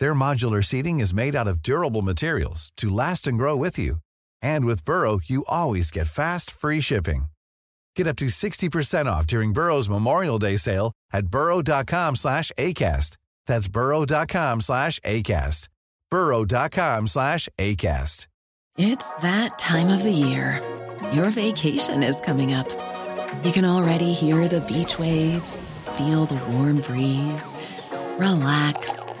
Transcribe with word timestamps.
Their 0.00 0.14
modular 0.14 0.64
seating 0.64 0.98
is 1.00 1.14
made 1.14 1.36
out 1.36 1.48
of 1.48 1.62
durable 1.62 2.02
materials 2.02 2.72
to 2.76 2.88
last 2.88 3.26
and 3.26 3.38
grow 3.38 3.56
with 3.56 3.78
you. 3.78 3.96
And 4.42 4.64
with 4.64 4.84
Burrow, 4.84 5.20
you 5.24 5.44
always 5.48 5.90
get 5.90 6.06
fast, 6.08 6.50
free 6.50 6.80
shipping. 6.80 7.26
Get 7.96 8.06
up 8.06 8.16
to 8.16 8.26
60% 8.26 9.06
off 9.06 9.26
during 9.26 9.52
Burrow's 9.52 9.88
Memorial 9.88 10.38
Day 10.38 10.56
sale 10.56 10.92
at 11.12 11.28
burrow.com 11.28 12.16
slash 12.16 12.52
ACAST. 12.58 13.16
That's 13.46 13.68
burrow.com 13.68 14.60
slash 14.60 15.00
ACAST. 15.00 15.68
burrow.com 16.10 17.08
slash 17.08 17.48
ACAST. 17.58 18.28
It's 18.76 19.16
that 19.18 19.58
time 19.58 19.88
of 19.88 20.04
the 20.04 20.12
year. 20.12 20.62
Your 21.12 21.30
vacation 21.30 22.04
is 22.04 22.20
coming 22.20 22.52
up. 22.54 22.68
You 23.44 23.50
can 23.50 23.64
already 23.64 24.12
hear 24.12 24.46
the 24.46 24.60
beach 24.60 25.00
waves, 25.00 25.72
feel 25.96 26.26
the 26.26 26.40
warm 26.52 26.80
breeze, 26.82 27.56
relax, 28.18 29.20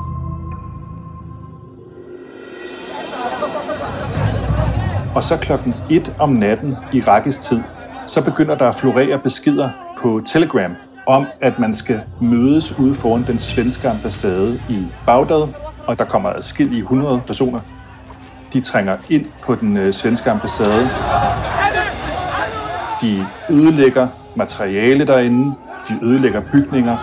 Og 5.15 5.23
så 5.23 5.37
klokken 5.37 5.73
1 5.89 6.15
om 6.19 6.29
natten 6.29 6.75
i 6.93 6.97
irakisk 6.97 7.41
tid, 7.41 7.61
så 8.07 8.23
begynder 8.23 8.55
der 8.55 8.69
at 8.69 8.75
florere 8.75 9.19
beskeder 9.19 9.69
på 10.01 10.21
Telegram 10.25 10.75
om, 11.07 11.25
at 11.41 11.59
man 11.59 11.73
skal 11.73 12.01
mødes 12.21 12.79
ude 12.79 12.93
foran 12.93 13.23
den 13.27 13.37
svenske 13.37 13.89
ambassade 13.89 14.61
i 14.69 14.85
Bagdad, 15.05 15.47
og 15.87 15.99
der 15.99 16.05
kommer 16.05 16.29
adskillige 16.29 16.81
100 16.81 17.21
personer. 17.27 17.59
De 18.53 18.61
trænger 18.61 18.97
ind 19.09 19.25
på 19.43 19.55
den 19.55 19.77
øh, 19.77 19.93
svenske 19.93 20.31
ambassade. 20.31 20.89
De 23.01 23.25
ødelægger 23.49 24.07
materiale 24.35 25.07
derinde, 25.07 25.55
de 25.89 26.05
ødelægger 26.05 26.41
bygninger. 26.51 26.97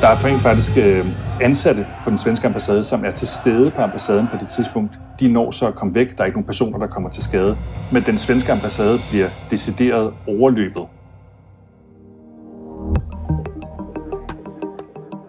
Der 0.00 0.08
er 0.08 0.24
rent 0.24 0.42
faktisk 0.42 0.72
øh, 0.76 1.06
ansatte 1.40 1.86
på 2.04 2.10
den 2.10 2.18
svenske 2.18 2.46
ambassade, 2.46 2.82
som 2.84 3.04
er 3.04 3.10
til 3.10 3.28
stede 3.28 3.70
på 3.70 3.82
ambassaden 3.82 4.26
på 4.32 4.36
det 4.40 4.48
tidspunkt. 4.48 5.00
De 5.20 5.32
når 5.32 5.50
så 5.50 5.66
at 5.66 5.74
komme 5.74 5.94
væk. 5.94 6.16
Der 6.16 6.22
er 6.22 6.26
ikke 6.26 6.36
nogen 6.36 6.46
personer, 6.46 6.78
der 6.78 6.86
kommer 6.86 7.10
til 7.10 7.22
skade. 7.22 7.56
Men 7.92 8.02
den 8.02 8.18
svenske 8.18 8.52
ambassade 8.52 8.98
bliver 9.10 9.28
decideret 9.50 10.14
overløbet. 10.28 10.86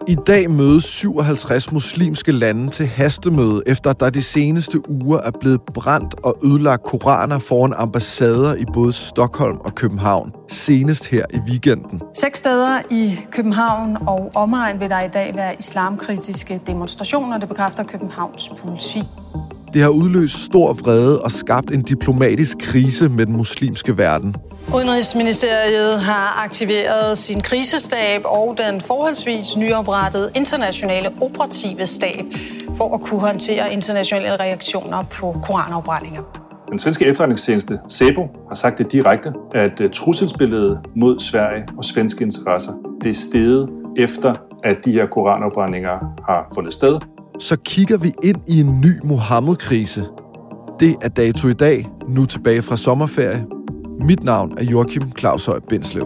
I 0.08 0.16
dag 0.26 0.50
mødes 0.50 0.84
57 0.84 1.72
muslimske 1.72 2.32
lande 2.32 2.70
til 2.70 2.86
hastemøde, 2.86 3.62
efter 3.66 3.92
der 3.92 4.10
de 4.10 4.22
seneste 4.22 4.90
uger 4.90 5.18
er 5.18 5.30
blevet 5.40 5.60
brændt 5.74 6.14
og 6.22 6.38
ødelagt 6.44 6.82
koraner 6.82 7.38
foran 7.38 7.72
ambassader 7.76 8.54
i 8.54 8.64
både 8.74 8.92
Stockholm 8.92 9.56
og 9.56 9.74
København. 9.74 10.32
Senest 10.48 11.06
her 11.06 11.26
i 11.34 11.38
weekenden. 11.48 12.02
Seks 12.14 12.38
steder 12.38 12.80
i 12.90 13.18
København 13.30 13.96
og 14.06 14.30
omegn 14.34 14.80
vil 14.80 14.88
der 14.90 15.00
i 15.00 15.08
dag 15.08 15.32
være 15.36 15.54
islamkritiske 15.58 16.60
demonstrationer, 16.66 17.38
det 17.38 17.48
bekræfter 17.48 17.84
Københavns 17.84 18.50
politi. 18.62 19.02
Det 19.74 19.82
har 19.82 19.88
udløst 19.88 20.44
stor 20.44 20.72
vrede 20.72 21.22
og 21.22 21.32
skabt 21.32 21.70
en 21.70 21.82
diplomatisk 21.82 22.58
krise 22.60 23.08
med 23.08 23.26
den 23.26 23.36
muslimske 23.36 23.98
verden. 23.98 24.36
Udenrigsministeriet 24.74 26.00
har 26.00 26.44
aktiveret 26.44 27.18
sin 27.18 27.40
krisestab 27.40 28.22
og 28.24 28.58
den 28.58 28.80
forholdsvis 28.80 29.56
nyoprettede 29.56 30.30
internationale 30.36 31.08
operative 31.20 31.86
stab 31.86 32.24
for 32.76 32.94
at 32.94 33.00
kunne 33.00 33.20
håndtere 33.20 33.72
internationale 33.72 34.36
reaktioner 34.36 35.02
på 35.02 35.36
koranafbrændinger. 35.42 36.22
Den 36.70 36.78
svenske 36.78 37.04
efterretningstjeneste 37.04 37.78
SEPO 37.88 38.28
har 38.48 38.54
sagt 38.54 38.78
det 38.78 38.92
direkte, 38.92 39.32
at 39.54 39.80
øh, 39.80 39.90
trusselsbilledet 39.90 40.78
mod 40.96 41.20
Sverige 41.20 41.64
og 41.78 41.84
svenske 41.84 42.24
interesser 42.24 42.72
det 43.02 43.10
er 43.10 43.14
steget 43.14 43.68
efter, 43.96 44.34
at 44.64 44.76
de 44.84 44.92
her 44.92 45.06
koranafbrændinger 45.06 46.22
har 46.28 46.52
fundet 46.54 46.74
sted. 46.74 46.98
Så 47.38 47.56
kigger 47.56 47.98
vi 47.98 48.12
ind 48.22 48.40
i 48.48 48.60
en 48.60 48.80
ny 48.80 49.00
Mohammed-krise. 49.04 50.04
Det 50.80 50.96
er 51.02 51.08
dato 51.08 51.48
i 51.48 51.52
dag, 51.52 51.88
nu 52.08 52.26
tilbage 52.26 52.62
fra 52.62 52.76
sommerferie. 52.76 53.46
Mit 54.04 54.24
navn 54.24 54.58
er 54.58 54.64
Joachim 54.64 55.02
Claus 55.18 55.46
Høj 55.46 55.60
Bindslev. 55.68 56.02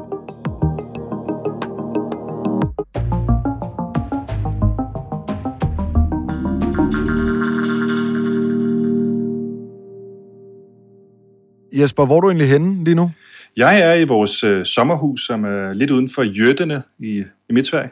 Jesper, 11.73 12.07
hvor 12.07 12.17
er 12.17 12.21
du 12.21 12.29
egentlig 12.29 12.49
henne 12.49 12.85
lige 12.85 12.95
nu? 12.95 13.11
Jeg 13.57 13.81
er 13.81 13.95
i 13.95 14.05
vores 14.05 14.45
øh, 14.45 14.65
sommerhus, 14.65 15.27
som 15.27 15.45
er 15.45 15.73
lidt 15.73 15.91
uden 15.91 16.09
for 16.15 16.23
Jøttene 16.23 16.83
i, 16.99 17.25
i 17.51 17.53
Midtsverige. 17.53 17.91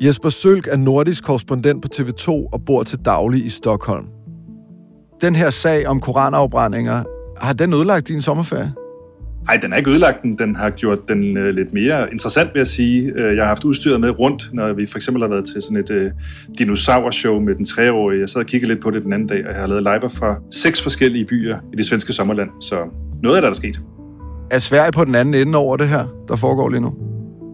Jesper 0.00 0.28
Sølk 0.28 0.66
er 0.66 0.76
nordisk 0.76 1.24
korrespondent 1.24 1.82
på 1.82 1.88
TV2 1.94 2.28
og 2.28 2.64
bor 2.66 2.82
til 2.82 2.98
daglig 3.04 3.44
i 3.44 3.48
Stockholm. 3.48 4.06
Den 5.20 5.34
her 5.34 5.50
sag 5.50 5.86
om 5.86 6.00
koranafbrændinger, 6.00 7.13
har 7.40 7.52
den 7.52 7.72
ødelagt 7.72 8.08
din 8.08 8.20
sommerferie? 8.20 8.72
Nej, 9.46 9.56
den 9.62 9.72
er 9.72 9.76
ikke 9.76 9.90
ødelagt 9.90 10.22
den. 10.22 10.38
Den 10.38 10.56
har 10.56 10.70
gjort 10.70 11.08
den 11.08 11.36
øh, 11.36 11.54
lidt 11.54 11.72
mere 11.72 12.12
interessant, 12.12 12.50
vil 12.54 12.60
jeg 12.60 12.66
sige. 12.66 13.12
Øh, 13.16 13.36
jeg 13.36 13.42
har 13.42 13.48
haft 13.48 13.64
udstyret 13.64 14.00
med 14.00 14.18
rundt, 14.20 14.50
når 14.52 14.72
vi 14.72 14.86
for 14.86 14.98
eksempel 14.98 15.22
har 15.22 15.28
været 15.28 15.44
til 15.44 15.62
sådan 15.62 15.76
et 15.76 15.90
øh, 15.90 16.10
dinosaurshow 16.58 17.40
med 17.40 17.54
den 17.54 17.64
treårige. 17.64 18.20
Jeg 18.20 18.28
sad 18.28 18.40
og 18.40 18.46
kiggede 18.46 18.72
lidt 18.72 18.82
på 18.82 18.90
det 18.90 19.02
den 19.02 19.12
anden 19.12 19.28
dag, 19.28 19.46
og 19.46 19.52
jeg 19.52 19.60
har 19.60 19.66
lavet 19.66 19.82
live 19.82 20.10
fra 20.10 20.36
seks 20.50 20.82
forskellige 20.82 21.24
byer 21.24 21.58
i 21.72 21.76
det 21.76 21.86
svenske 21.86 22.12
sommerland. 22.12 22.50
Så 22.60 22.76
noget 23.22 23.36
af 23.36 23.42
det 23.42 23.46
er 23.46 23.52
der 23.52 23.56
sket. 23.56 23.80
Er 24.50 24.58
Sverige 24.58 24.92
på 24.92 25.04
den 25.04 25.14
anden 25.14 25.34
ende 25.34 25.58
over 25.58 25.76
det 25.76 25.88
her, 25.88 26.24
der 26.28 26.36
foregår 26.36 26.68
lige 26.68 26.80
nu? 26.80 26.94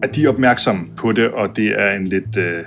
At 0.03 0.15
de 0.15 0.25
er 0.25 0.29
opmærksomme 0.29 0.81
på 0.97 1.11
det, 1.11 1.31
og 1.31 1.55
det 1.55 1.81
er 1.81 1.91
en 1.91 2.07
lidt 2.07 2.37
øh, 2.37 2.57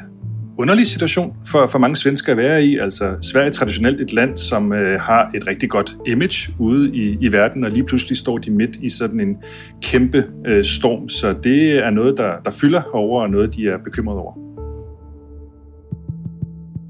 underlig 0.59 0.87
situation 0.87 1.37
for, 1.47 1.67
for 1.67 1.79
mange 1.79 1.97
svensker 1.97 2.33
at 2.33 2.39
være 2.39 2.65
i. 2.65 2.79
Altså, 2.79 3.17
Sverige 3.23 3.47
er 3.47 3.53
traditionelt 3.53 4.01
et 4.01 4.13
land, 4.13 4.37
som 4.37 4.73
øh, 4.73 5.01
har 5.01 5.31
et 5.35 5.47
rigtig 5.47 5.71
godt 5.71 5.97
image 6.07 6.53
ude 6.59 6.97
i, 6.97 7.17
i 7.21 7.33
verden, 7.33 7.65
og 7.65 7.71
lige 7.71 7.85
pludselig 7.85 8.19
står 8.19 8.39
de 8.39 8.51
midt 8.51 8.77
i 8.77 8.89
sådan 8.89 9.21
en 9.21 9.37
kæmpe 9.83 10.25
øh, 10.47 10.65
storm. 10.65 11.09
Så 11.09 11.35
det 11.43 11.87
er 11.87 11.91
noget, 11.91 12.17
der, 12.17 12.33
der 12.45 12.51
fylder 12.51 12.83
over, 12.93 13.23
og 13.23 13.31
noget, 13.31 13.57
de 13.57 13.69
er 13.69 13.79
bekymrede 13.85 14.21
over. 14.21 14.33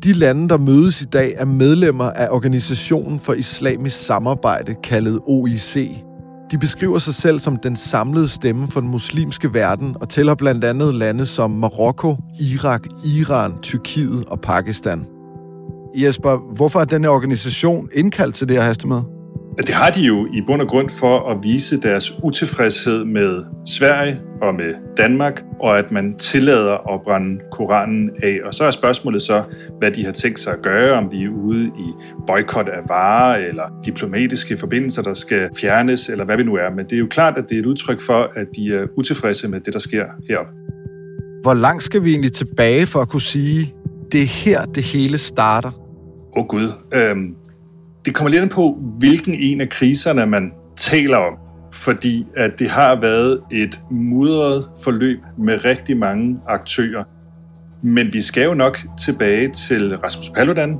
De 0.04 0.12
lande, 0.12 0.48
der 0.48 0.58
mødes 0.58 1.02
i 1.02 1.04
dag, 1.04 1.34
er 1.36 1.44
medlemmer 1.44 2.10
af 2.10 2.28
Organisationen 2.30 3.20
for 3.20 3.32
Islamisk 3.32 4.06
Samarbejde, 4.06 4.74
kaldet 4.82 5.20
OIC. 5.26 5.76
De 6.54 6.58
beskriver 6.58 6.98
sig 6.98 7.14
selv 7.14 7.38
som 7.38 7.56
den 7.56 7.76
samlede 7.76 8.28
stemme 8.28 8.68
for 8.68 8.80
den 8.80 8.88
muslimske 8.88 9.54
verden 9.54 9.96
og 10.00 10.08
tæller 10.08 10.34
blandt 10.34 10.64
andet 10.64 10.94
lande 10.94 11.26
som 11.26 11.50
Marokko, 11.50 12.16
Irak, 12.40 12.82
Iran, 13.04 13.58
Tyrkiet 13.62 14.24
og 14.24 14.40
Pakistan. 14.40 15.06
Jesper, 15.94 16.54
hvorfor 16.56 16.80
er 16.80 16.84
denne 16.84 17.08
organisation 17.08 17.88
indkaldt 17.94 18.34
til 18.34 18.48
det 18.48 18.56
her 18.56 18.62
hastemøde? 18.62 19.13
Det 19.58 19.74
har 19.74 19.90
de 19.90 20.00
jo 20.00 20.26
i 20.32 20.42
bund 20.46 20.62
og 20.62 20.68
grund 20.68 20.90
for 20.90 21.30
at 21.30 21.36
vise 21.42 21.80
deres 21.80 22.12
utilfredshed 22.22 23.04
med 23.04 23.44
Sverige 23.66 24.20
og 24.42 24.54
med 24.54 24.74
Danmark, 24.96 25.44
og 25.60 25.78
at 25.78 25.90
man 25.90 26.14
tillader 26.18 26.94
at 26.94 27.00
brænde 27.04 27.40
Koranen 27.52 28.10
af. 28.22 28.38
Og 28.44 28.54
så 28.54 28.64
er 28.64 28.70
spørgsmålet 28.70 29.22
så, 29.22 29.42
hvad 29.78 29.90
de 29.90 30.04
har 30.04 30.12
tænkt 30.12 30.38
sig 30.38 30.52
at 30.52 30.62
gøre, 30.62 30.92
om 30.92 31.12
vi 31.12 31.24
er 31.24 31.28
ude 31.28 31.66
i 31.66 31.92
boykot 32.26 32.68
af 32.68 32.80
varer, 32.88 33.36
eller 33.36 33.62
diplomatiske 33.86 34.56
forbindelser, 34.56 35.02
der 35.02 35.14
skal 35.14 35.48
fjernes, 35.60 36.08
eller 36.08 36.24
hvad 36.24 36.36
vi 36.36 36.42
nu 36.42 36.54
er. 36.54 36.70
Men 36.70 36.84
det 36.84 36.92
er 36.92 36.98
jo 36.98 37.06
klart, 37.10 37.38
at 37.38 37.44
det 37.48 37.56
er 37.56 37.60
et 37.60 37.66
udtryk 37.66 38.00
for, 38.00 38.30
at 38.36 38.46
de 38.56 38.74
er 38.74 38.86
utilfredse 38.98 39.48
med 39.48 39.60
det, 39.60 39.72
der 39.72 39.80
sker 39.80 40.04
heroppe. 40.28 40.52
Hvor 41.42 41.54
langt 41.54 41.82
skal 41.82 42.04
vi 42.04 42.10
egentlig 42.10 42.32
tilbage 42.32 42.86
for 42.86 43.00
at 43.00 43.08
kunne 43.08 43.22
sige, 43.22 43.74
det 44.12 44.22
er 44.22 44.26
her, 44.26 44.64
det 44.64 44.82
hele 44.82 45.18
starter? 45.18 45.70
Åh 46.36 46.42
oh, 46.42 46.46
Gud. 46.46 46.68
Øhm, 46.94 47.34
det 48.04 48.14
kommer 48.14 48.30
lidt 48.30 48.42
an 48.42 48.48
på, 48.48 48.78
hvilken 48.98 49.34
en 49.34 49.60
af 49.60 49.68
kriserne 49.68 50.26
man 50.26 50.52
taler 50.76 51.16
om. 51.16 51.32
fordi 51.72 52.26
at 52.36 52.50
det 52.58 52.70
har 52.70 53.00
været 53.00 53.40
et 53.50 53.80
mudret 53.90 54.64
forløb 54.84 55.18
med 55.38 55.64
rigtig 55.64 55.96
mange 55.96 56.36
aktører. 56.48 57.04
Men 57.82 58.12
vi 58.12 58.20
skal 58.20 58.44
jo 58.44 58.54
nok 58.54 58.78
tilbage 59.04 59.52
til 59.52 59.96
Rasmus 59.96 60.30
Paludan. 60.30 60.78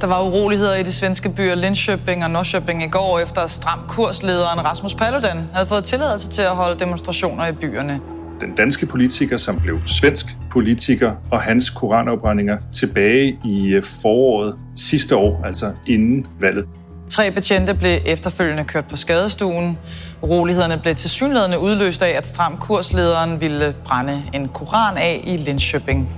Der 0.00 0.06
var 0.06 0.22
uroligheder 0.22 0.76
i 0.76 0.82
de 0.82 0.92
svenske 0.92 1.28
byer 1.36 1.54
Linköping 1.54 2.24
og 2.24 2.30
Norrköping 2.30 2.84
i 2.84 2.88
går, 2.88 3.18
efter 3.18 3.46
stram 3.46 3.78
kurslederen 3.88 4.64
Rasmus 4.64 4.94
Paludan 4.94 5.38
havde 5.52 5.66
fået 5.66 5.84
tilladelse 5.84 6.30
til 6.30 6.42
at 6.42 6.56
holde 6.56 6.78
demonstrationer 6.78 7.46
i 7.46 7.52
byerne. 7.52 8.00
Den 8.40 8.54
danske 8.54 8.86
politiker, 8.86 9.36
som 9.36 9.60
blev 9.60 9.78
svensk 9.86 10.26
politiker, 10.52 11.12
og 11.30 11.40
hans 11.40 11.70
koranafbrændinger 11.70 12.58
tilbage 12.72 13.38
i 13.44 13.74
øh, 13.74 13.82
foråret 13.82 14.56
sidste 14.76 15.16
år, 15.16 15.42
altså 15.44 15.72
inden 15.86 16.26
valget. 16.40 16.64
Tre 17.10 17.30
betjente 17.30 17.74
blev 17.74 17.98
efterfølgende 18.06 18.64
kørt 18.64 18.84
på 18.84 18.96
skadestuen. 18.96 19.78
Urolighederne 20.22 20.78
blev 20.82 20.94
til 20.94 21.10
synlædende 21.10 21.58
udløst 21.58 22.02
af, 22.02 22.16
at 22.16 22.28
stram 22.28 22.56
kurslederen 22.56 23.40
ville 23.40 23.74
brænde 23.84 24.22
en 24.34 24.48
koran 24.48 24.96
af 24.96 25.20
i 25.24 25.36
Linköping. 25.36 26.08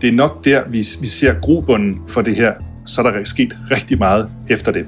Det 0.00 0.08
er 0.08 0.12
nok 0.12 0.44
der, 0.44 0.62
vi, 0.68 0.78
vi 1.00 1.06
ser 1.06 1.34
grobunden 1.40 2.00
for 2.08 2.22
det 2.22 2.36
her. 2.36 2.52
Så 2.86 3.02
er 3.02 3.10
der 3.10 3.24
sket 3.24 3.56
rigtig 3.70 3.98
meget 3.98 4.30
efter 4.50 4.72
det. 4.72 4.86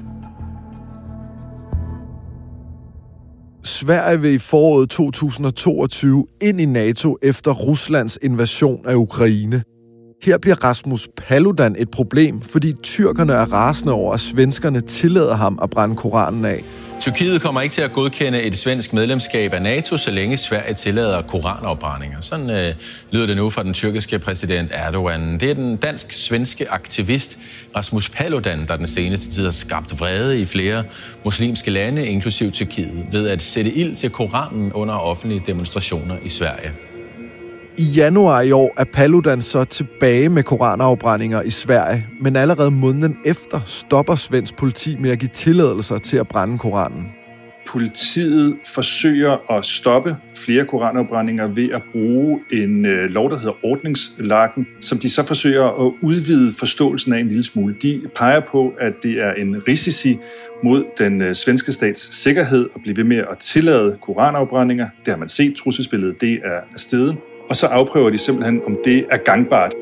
Sverige 3.75 4.21
vil 4.21 4.33
i 4.33 4.37
foråret 4.37 4.89
2022 4.89 6.27
ind 6.41 6.61
i 6.61 6.65
NATO 6.65 7.17
efter 7.21 7.51
Ruslands 7.51 8.17
invasion 8.21 8.85
af 8.85 8.95
Ukraine. 8.95 9.63
Her 10.23 10.37
bliver 10.37 10.63
Rasmus 10.63 11.09
Paludan 11.17 11.75
et 11.79 11.91
problem, 11.91 12.41
fordi 12.41 12.73
tyrkerne 12.83 13.33
er 13.33 13.53
rasende 13.53 13.93
over, 13.93 14.13
at 14.13 14.19
svenskerne 14.19 14.81
tillader 14.81 15.35
ham 15.35 15.59
at 15.61 15.69
brænde 15.69 15.95
Koranen 15.95 16.45
af. 16.45 16.63
Tyrkiet 17.01 17.41
kommer 17.41 17.61
ikke 17.61 17.73
til 17.73 17.81
at 17.81 17.93
godkende 17.93 18.41
et 18.41 18.57
svensk 18.57 18.93
medlemskab 18.93 19.53
af 19.53 19.61
NATO, 19.61 19.97
så 19.97 20.11
længe 20.11 20.37
Sverige 20.37 20.73
tillader 20.73 21.21
koranopbrændinger. 21.21 22.21
Sådan 22.21 22.49
øh, 22.49 22.73
lyder 23.11 23.25
det 23.25 23.37
nu 23.37 23.49
fra 23.49 23.63
den 23.63 23.73
tyrkiske 23.73 24.19
præsident 24.19 24.71
Erdogan. 24.73 25.39
Det 25.39 25.49
er 25.49 25.53
den 25.53 25.77
dansk-svenske 25.77 26.71
aktivist 26.71 27.37
Rasmus 27.77 28.09
Paludan, 28.09 28.67
der 28.67 28.77
den 28.77 28.87
seneste 28.87 29.31
tid 29.31 29.43
har 29.43 29.51
skabt 29.51 29.99
vrede 29.99 30.41
i 30.41 30.45
flere 30.45 30.83
muslimske 31.25 31.71
lande, 31.71 32.07
inklusiv 32.07 32.51
Tyrkiet, 32.51 33.05
ved 33.11 33.27
at 33.29 33.41
sætte 33.41 33.71
ild 33.71 33.95
til 33.95 34.09
Koranen 34.09 34.73
under 34.73 34.93
offentlige 34.93 35.43
demonstrationer 35.45 36.15
i 36.23 36.29
Sverige. 36.29 36.71
I 37.77 37.83
januar 37.83 38.41
i 38.41 38.51
år 38.51 38.73
er 38.77 38.83
Paludan 38.83 39.41
så 39.41 39.63
tilbage 39.63 40.29
med 40.29 40.43
koranafbrændinger 40.43 41.41
i 41.41 41.49
Sverige, 41.49 42.07
men 42.21 42.35
allerede 42.35 42.71
måneden 42.71 43.17
efter 43.25 43.59
stopper 43.65 44.15
svensk 44.15 44.55
politi 44.55 44.95
med 44.99 45.09
at 45.09 45.19
give 45.19 45.29
tilladelser 45.33 45.97
til 45.97 46.17
at 46.17 46.27
brænde 46.27 46.57
koranen. 46.57 47.07
Politiet 47.67 48.55
forsøger 48.73 49.51
at 49.57 49.65
stoppe 49.65 50.17
flere 50.35 50.65
koranafbrændinger 50.65 51.47
ved 51.47 51.69
at 51.71 51.81
bruge 51.91 52.39
en 52.51 52.85
øh, 52.85 53.09
lov, 53.09 53.29
der 53.29 53.37
hedder 53.37 53.65
ordningslakken, 53.65 54.67
som 54.81 54.97
de 54.97 55.09
så 55.09 55.27
forsøger 55.27 55.85
at 55.85 55.93
udvide 56.01 56.53
forståelsen 56.59 57.13
af 57.13 57.19
en 57.19 57.27
lille 57.27 57.43
smule. 57.43 57.75
De 57.81 58.01
peger 58.15 58.39
på, 58.39 58.73
at 58.79 58.93
det 59.03 59.21
er 59.21 59.33
en 59.33 59.67
risici 59.67 60.17
mod 60.63 60.83
den 60.97 61.21
øh, 61.21 61.35
svenske 61.35 61.71
stats 61.71 62.15
sikkerhed 62.15 62.69
at 62.75 62.81
blive 62.81 62.97
ved 62.97 63.03
med 63.03 63.17
at 63.17 63.37
tillade 63.39 63.97
koranafbrændinger. 64.01 64.87
Det 65.05 65.13
har 65.13 65.17
man 65.17 65.27
set, 65.27 65.55
trusselsbilledet 65.55 66.21
det 66.21 66.39
er 66.43 66.59
stedet 66.77 67.17
og 67.49 67.55
så 67.55 67.67
afprøver 67.67 68.09
de 68.09 68.17
simpelthen, 68.17 68.61
om 68.67 68.77
det 68.83 69.05
er 69.11 69.17
gangbart. 69.17 69.73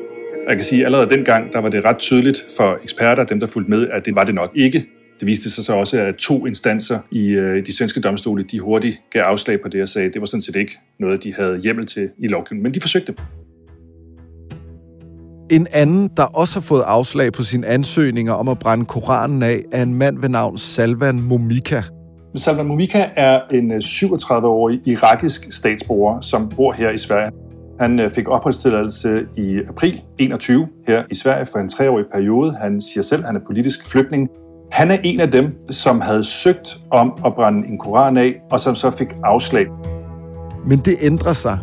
Jeg 0.48 0.56
kan 0.56 0.64
sige, 0.64 0.80
at 0.80 0.86
allerede 0.86 1.10
dengang, 1.10 1.52
der 1.52 1.58
var 1.58 1.68
det 1.68 1.84
ret 1.84 1.98
tydeligt 1.98 2.38
for 2.56 2.78
eksperter, 2.82 3.24
dem 3.24 3.40
der 3.40 3.46
fulgte 3.46 3.70
med, 3.70 3.88
at 3.88 4.06
det 4.06 4.16
var 4.16 4.24
det 4.24 4.34
nok 4.34 4.50
ikke. 4.54 4.86
Det 5.20 5.26
viste 5.26 5.50
sig 5.50 5.64
så 5.64 5.72
også, 5.72 6.00
at 6.00 6.14
to 6.14 6.46
instanser 6.46 6.98
i 7.10 7.28
øh, 7.28 7.66
de 7.66 7.76
svenske 7.76 8.00
domstole, 8.00 8.44
de 8.44 8.60
hurtigt 8.60 8.96
gav 9.10 9.22
afslag 9.22 9.60
på 9.60 9.68
det 9.68 9.82
og 9.82 9.88
sagde, 9.88 10.08
at 10.08 10.14
det 10.14 10.20
var 10.20 10.26
sådan 10.26 10.40
set 10.40 10.56
ikke 10.56 10.78
noget, 11.00 11.24
de 11.24 11.34
havde 11.34 11.60
hjemmel 11.62 11.86
til 11.86 12.08
i 12.18 12.28
lovgivningen, 12.28 12.62
men 12.62 12.74
de 12.74 12.80
forsøgte. 12.80 13.14
En 15.50 15.66
anden, 15.72 16.10
der 16.16 16.22
også 16.24 16.54
har 16.54 16.60
fået 16.60 16.82
afslag 16.82 17.32
på 17.32 17.42
sine 17.42 17.66
ansøgninger 17.66 18.32
om 18.32 18.48
at 18.48 18.58
brænde 18.58 18.84
Koranen 18.84 19.42
af, 19.42 19.62
er 19.72 19.82
en 19.82 19.94
mand 19.94 20.18
ved 20.20 20.28
navn 20.28 20.58
Salvan 20.58 21.20
Momika. 21.22 21.82
Salvan 22.36 22.66
Momika 22.66 23.10
er 23.16 23.40
en 23.50 23.72
37-årig 23.72 24.80
øh, 24.86 24.92
irakisk 24.92 25.52
statsborger, 25.52 26.20
som 26.20 26.48
bor 26.48 26.72
her 26.72 26.90
i 26.90 26.98
Sverige. 26.98 27.43
Han 27.80 28.00
øh, 28.00 28.10
fik 28.10 28.28
opholdstilladelse 28.28 29.26
i 29.36 29.60
april 29.68 30.02
21 30.18 30.68
her 30.86 31.02
i 31.10 31.14
Sverige 31.14 31.46
for 31.46 31.58
en 31.58 31.68
treårig 31.68 32.04
periode. 32.12 32.52
Han 32.52 32.80
siger 32.80 33.02
selv, 33.02 33.20
at 33.20 33.26
han 33.26 33.36
er 33.36 33.40
politisk 33.46 33.90
flygtning. 33.90 34.28
Han 34.72 34.90
er 34.90 34.98
en 35.04 35.20
af 35.20 35.30
dem, 35.30 35.46
som 35.70 36.00
havde 36.00 36.24
søgt 36.24 36.76
om 36.90 37.12
at 37.26 37.34
brænde 37.34 37.68
en 37.68 37.78
koran 37.78 38.16
af, 38.16 38.34
og 38.52 38.60
som 38.60 38.74
så 38.74 38.90
fik 38.90 39.08
afslag. 39.24 39.66
Men 40.66 40.78
det 40.78 40.96
ændrer 41.02 41.32
sig. 41.32 41.58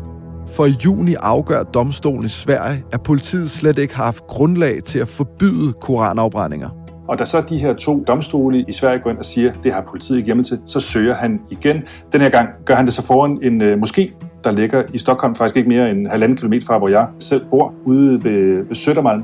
For 0.48 0.66
i 0.66 0.75
juni 0.86 1.16
afgør 1.19 1.63
domstolen 1.63 2.25
i 2.25 2.30
Sverige, 2.30 2.84
at 2.94 3.04
politiet 3.04 3.50
slet 3.50 3.78
ikke 3.78 3.96
har 3.96 4.04
haft 4.04 4.28
grundlag 4.28 4.84
til 4.84 5.00
at 5.00 5.07
forbyde 5.07 5.74
koranafbrændinger. 5.74 6.81
Og 7.12 7.19
da 7.19 7.25
så 7.25 7.42
de 7.42 7.58
her 7.58 7.74
to 7.74 8.04
domstole 8.08 8.66
i 8.68 8.72
Sverige 8.72 9.00
går 9.00 9.10
ind 9.10 9.18
og 9.18 9.25
siger, 9.25 9.52
det 9.52 9.74
har 9.74 9.81
politiet 9.81 10.18
ikke 10.18 10.25
hjemme 10.25 10.44
til, 10.44 10.60
så 10.66 10.80
søger 10.80 11.16
han 11.16 11.42
igen. 11.50 11.84
Den 12.12 12.22
her 12.22 12.30
gang 12.30 12.50
gør 12.66 12.75
han 12.75 12.86
det 12.86 12.94
så 12.94 13.02
foran 13.02 13.40
en 13.44 13.62
øh, 13.62 13.78
moské, 13.78 14.12
der 14.44 14.52
ligger 14.52 14.84
i 14.94 14.98
Stockholm, 14.98 15.36
faktisk 15.36 15.58
ikke 15.58 15.69
mere 15.69 15.90
end 15.90 16.08
halvanden 16.08 16.38
kilometer 16.38 16.66
fra, 16.66 16.78
hvor 16.78 16.90
jeg 16.90 17.08
selv 17.19 17.46
bor, 17.50 17.74
ude 17.86 18.24
ved, 18.24 18.68
ved 18.68 18.75
Søttermalm. 18.75 19.24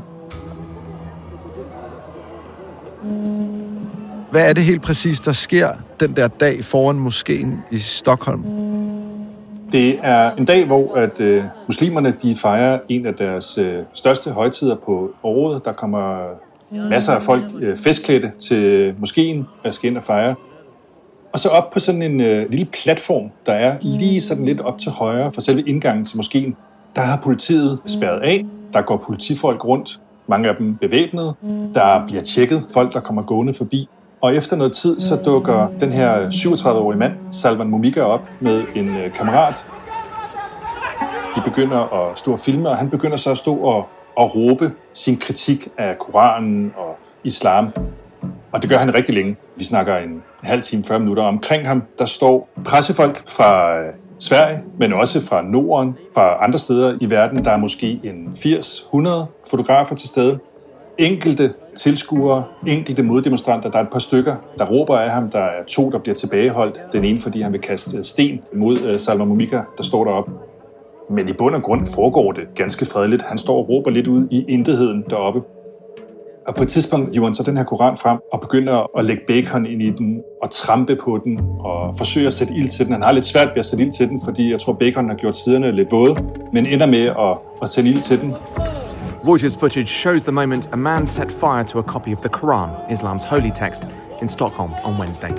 Hvad 4.32 4.50
er 4.50 4.54
det 4.54 4.64
helt 4.64 4.82
præcis, 4.82 5.20
der 5.20 5.32
sker 5.32 5.70
den 6.00 6.16
der 6.16 6.28
dag 6.28 6.66
foran 6.66 6.96
moskeen 6.96 7.60
i 7.72 7.80
Stockholm? 7.80 8.44
Det 9.72 10.00
er 10.04 10.32
en 10.32 10.46
dag, 10.46 10.66
hvor 10.66 10.96
at 10.96 11.20
øh, 11.20 11.44
muslimerne 11.68 12.14
de 12.22 12.36
fejrer 12.36 12.80
en 12.90 13.06
af 13.06 13.14
deres 13.14 13.58
øh, 13.58 13.84
største 13.94 14.32
højtider 14.32 14.76
på 14.76 15.12
året. 15.24 15.66
Der 15.66 15.72
kommer 15.72 16.18
masser 16.72 17.14
af 17.14 17.22
folk 17.22 17.44
øh, 17.60 17.78
festklædte 17.78 18.32
til 18.40 18.94
moskeen 19.00 19.48
og 19.66 19.74
skal 19.74 19.90
ind 19.90 19.98
og 19.98 20.04
fejre. 20.04 20.36
Og 21.34 21.40
så 21.40 21.50
op 21.50 21.70
på 21.70 21.80
sådan 21.80 22.02
en 22.02 22.22
øh, 22.22 22.50
lille 22.50 22.66
platform, 22.66 23.32
der 23.46 23.54
er 23.54 23.78
lige 23.82 24.22
sådan 24.22 24.46
lidt 24.46 24.62
op 24.62 24.78
til 24.78 24.92
højre 24.92 25.32
for 25.32 25.42
selve 25.42 25.62
indgangen 25.62 26.06
til 26.06 26.18
moskeen, 26.18 26.56
der 26.96 27.02
har 27.02 27.18
politiet 27.24 27.80
spærret 27.86 28.20
af. 28.20 28.46
Der 28.74 28.82
går 28.82 28.98
politifolk 28.98 29.66
rundt, 29.66 30.00
mange 30.28 30.50
af 30.50 30.56
dem 30.56 30.76
bevæbnede. 30.76 31.34
Der 31.74 32.08
bliver 32.08 32.24
tjekket 32.24 32.66
folk, 32.74 32.94
der 32.94 33.00
kommer 33.00 33.22
gående 33.22 33.54
forbi. 33.54 33.90
Og 34.22 34.36
efter 34.36 34.56
noget 34.56 34.74
tid, 34.74 35.00
så 35.00 35.16
dukker 35.16 35.68
den 35.80 35.92
her 35.92 36.30
37-årige 36.30 37.00
mand, 37.00 37.14
Salman 37.32 37.68
Mumika, 37.68 38.02
op 38.02 38.30
med 38.40 38.64
en 38.76 38.96
øh, 38.96 39.14
kammerat. 39.14 39.68
De 41.36 41.42
begynder 41.46 41.94
at 41.94 42.18
stå 42.20 42.32
og 42.32 42.40
filme, 42.40 42.70
og 42.70 42.78
han 42.78 42.90
begynder 42.90 43.18
så 43.18 43.32
at 43.32 43.38
stå 43.38 43.56
og, 43.56 43.86
og 44.18 44.36
råbe 44.36 44.72
sin 44.94 45.18
kritik 45.18 45.68
af 45.78 45.98
Koranen 45.98 46.74
og 46.78 46.98
islam. 47.24 47.68
Og 48.52 48.62
det 48.62 48.70
gør 48.70 48.78
han 48.78 48.96
rigtig 48.96 49.16
længe. 49.16 49.36
Vi 49.56 49.64
snakker 49.64 49.98
en 49.98 50.24
halv 50.44 50.62
time, 50.62 50.84
40 50.84 51.00
minutter. 51.00 51.24
Omkring 51.24 51.68
ham, 51.68 51.84
der 51.98 52.06
står 52.06 52.50
pressefolk 52.66 53.28
fra 53.28 53.80
øh, 53.80 53.94
Sverige, 54.20 54.64
men 54.80 54.94
også 54.94 55.22
fra 55.22 55.42
Norden, 55.42 55.96
fra 56.14 56.44
andre 56.44 56.60
steder 56.60 56.98
i 57.02 57.10
verden. 57.10 57.46
Der 57.46 57.52
er 57.52 57.58
måske 57.58 58.00
en 58.04 58.28
80-100 58.36 59.10
fotografer 59.50 59.96
til 59.96 60.10
stede. 60.10 60.40
Enkelte 60.98 61.54
tilskuere, 61.76 62.44
enkelte 62.68 63.04
moddemonstranter. 63.04 63.72
Der 63.72 63.80
er 63.80 63.84
et 63.84 63.90
par 63.92 64.00
stykker, 64.00 64.36
der 64.58 64.66
råber 64.66 64.98
af 64.98 65.12
ham. 65.12 65.32
Der 65.32 65.40
er 65.40 65.64
to, 65.68 65.92
der 65.92 66.00
bliver 66.00 66.16
tilbageholdt. 66.16 66.82
Den 66.92 67.04
ene, 67.04 67.20
fordi 67.20 67.42
han 67.42 67.54
vil 67.54 67.62
kaste 67.62 68.04
sten 68.04 68.42
mod 68.54 68.78
øh, 68.88 69.00
Salma 69.00 69.26
Momika, 69.26 69.62
der 69.78 69.84
står 69.84 70.04
deroppe. 70.04 70.32
Men 71.10 71.30
i 71.30 71.34
bund 71.34 71.56
og 71.56 71.64
grund 71.64 71.86
foregår 71.86 72.32
det 72.32 72.44
ganske 72.56 72.86
fredeligt. 72.86 73.24
Han 73.24 73.38
står 73.38 73.58
og 73.58 73.70
råber 73.70 73.92
lidt 73.92 74.08
ud 74.08 74.28
i 74.32 74.46
intetheden 74.48 75.04
deroppe. 75.10 75.42
Og 76.48 76.56
på 76.56 76.64
et 76.64 76.70
tidspunkt 76.70 77.14
hiver 77.14 77.26
han 77.26 77.34
så 77.34 77.44
den 77.44 77.58
her 77.58 77.64
koran 77.64 77.98
frem 77.98 78.18
og 78.34 78.42
begynder 78.42 78.98
at 78.98 79.06
lægge 79.06 79.22
bacon 79.28 79.66
ind 79.66 79.82
i 79.82 79.90
den 79.90 80.22
og 80.42 80.52
trampe 80.52 80.96
på 80.96 81.22
den 81.24 81.40
og 81.60 81.98
forsøger 81.98 82.28
at 82.28 82.34
sætte 82.34 82.54
ild 82.54 82.70
til 82.70 82.86
den. 82.86 82.94
Han 82.94 83.04
har 83.04 83.12
lidt 83.12 83.26
svært 83.26 83.48
ved 83.48 83.58
at 83.58 83.66
sætte 83.66 83.84
ild 83.84 83.92
til 83.92 84.10
den, 84.10 84.22
fordi 84.26 84.52
jeg 84.52 84.60
tror, 84.60 84.74
bacon 84.74 85.10
har 85.10 85.16
gjort 85.16 85.36
siderne 85.36 85.72
lidt 85.72 85.92
våde, 85.92 86.16
men 86.54 86.66
ender 86.66 86.86
med 86.86 87.06
at, 87.06 87.38
at 87.62 87.70
sætte 87.70 87.90
ild 87.90 88.02
til 88.02 88.22
den. 88.22 88.34
Reuters 89.28 89.58
footage 89.58 89.88
shows 89.88 90.24
the 90.24 90.32
moment 90.32 90.70
a 90.72 90.76
man 90.76 91.08
set 91.08 91.32
fire 91.32 91.64
to 91.64 91.80
a 91.80 91.84
copy 91.84 92.10
of 92.16 92.22
the 92.22 92.30
Quran, 92.30 92.70
Islam's 92.90 93.26
holy 93.26 93.52
text, 93.56 93.88
in 94.22 94.28
Stockholm 94.28 94.72
on 94.86 95.00
Wednesday. 95.00 95.32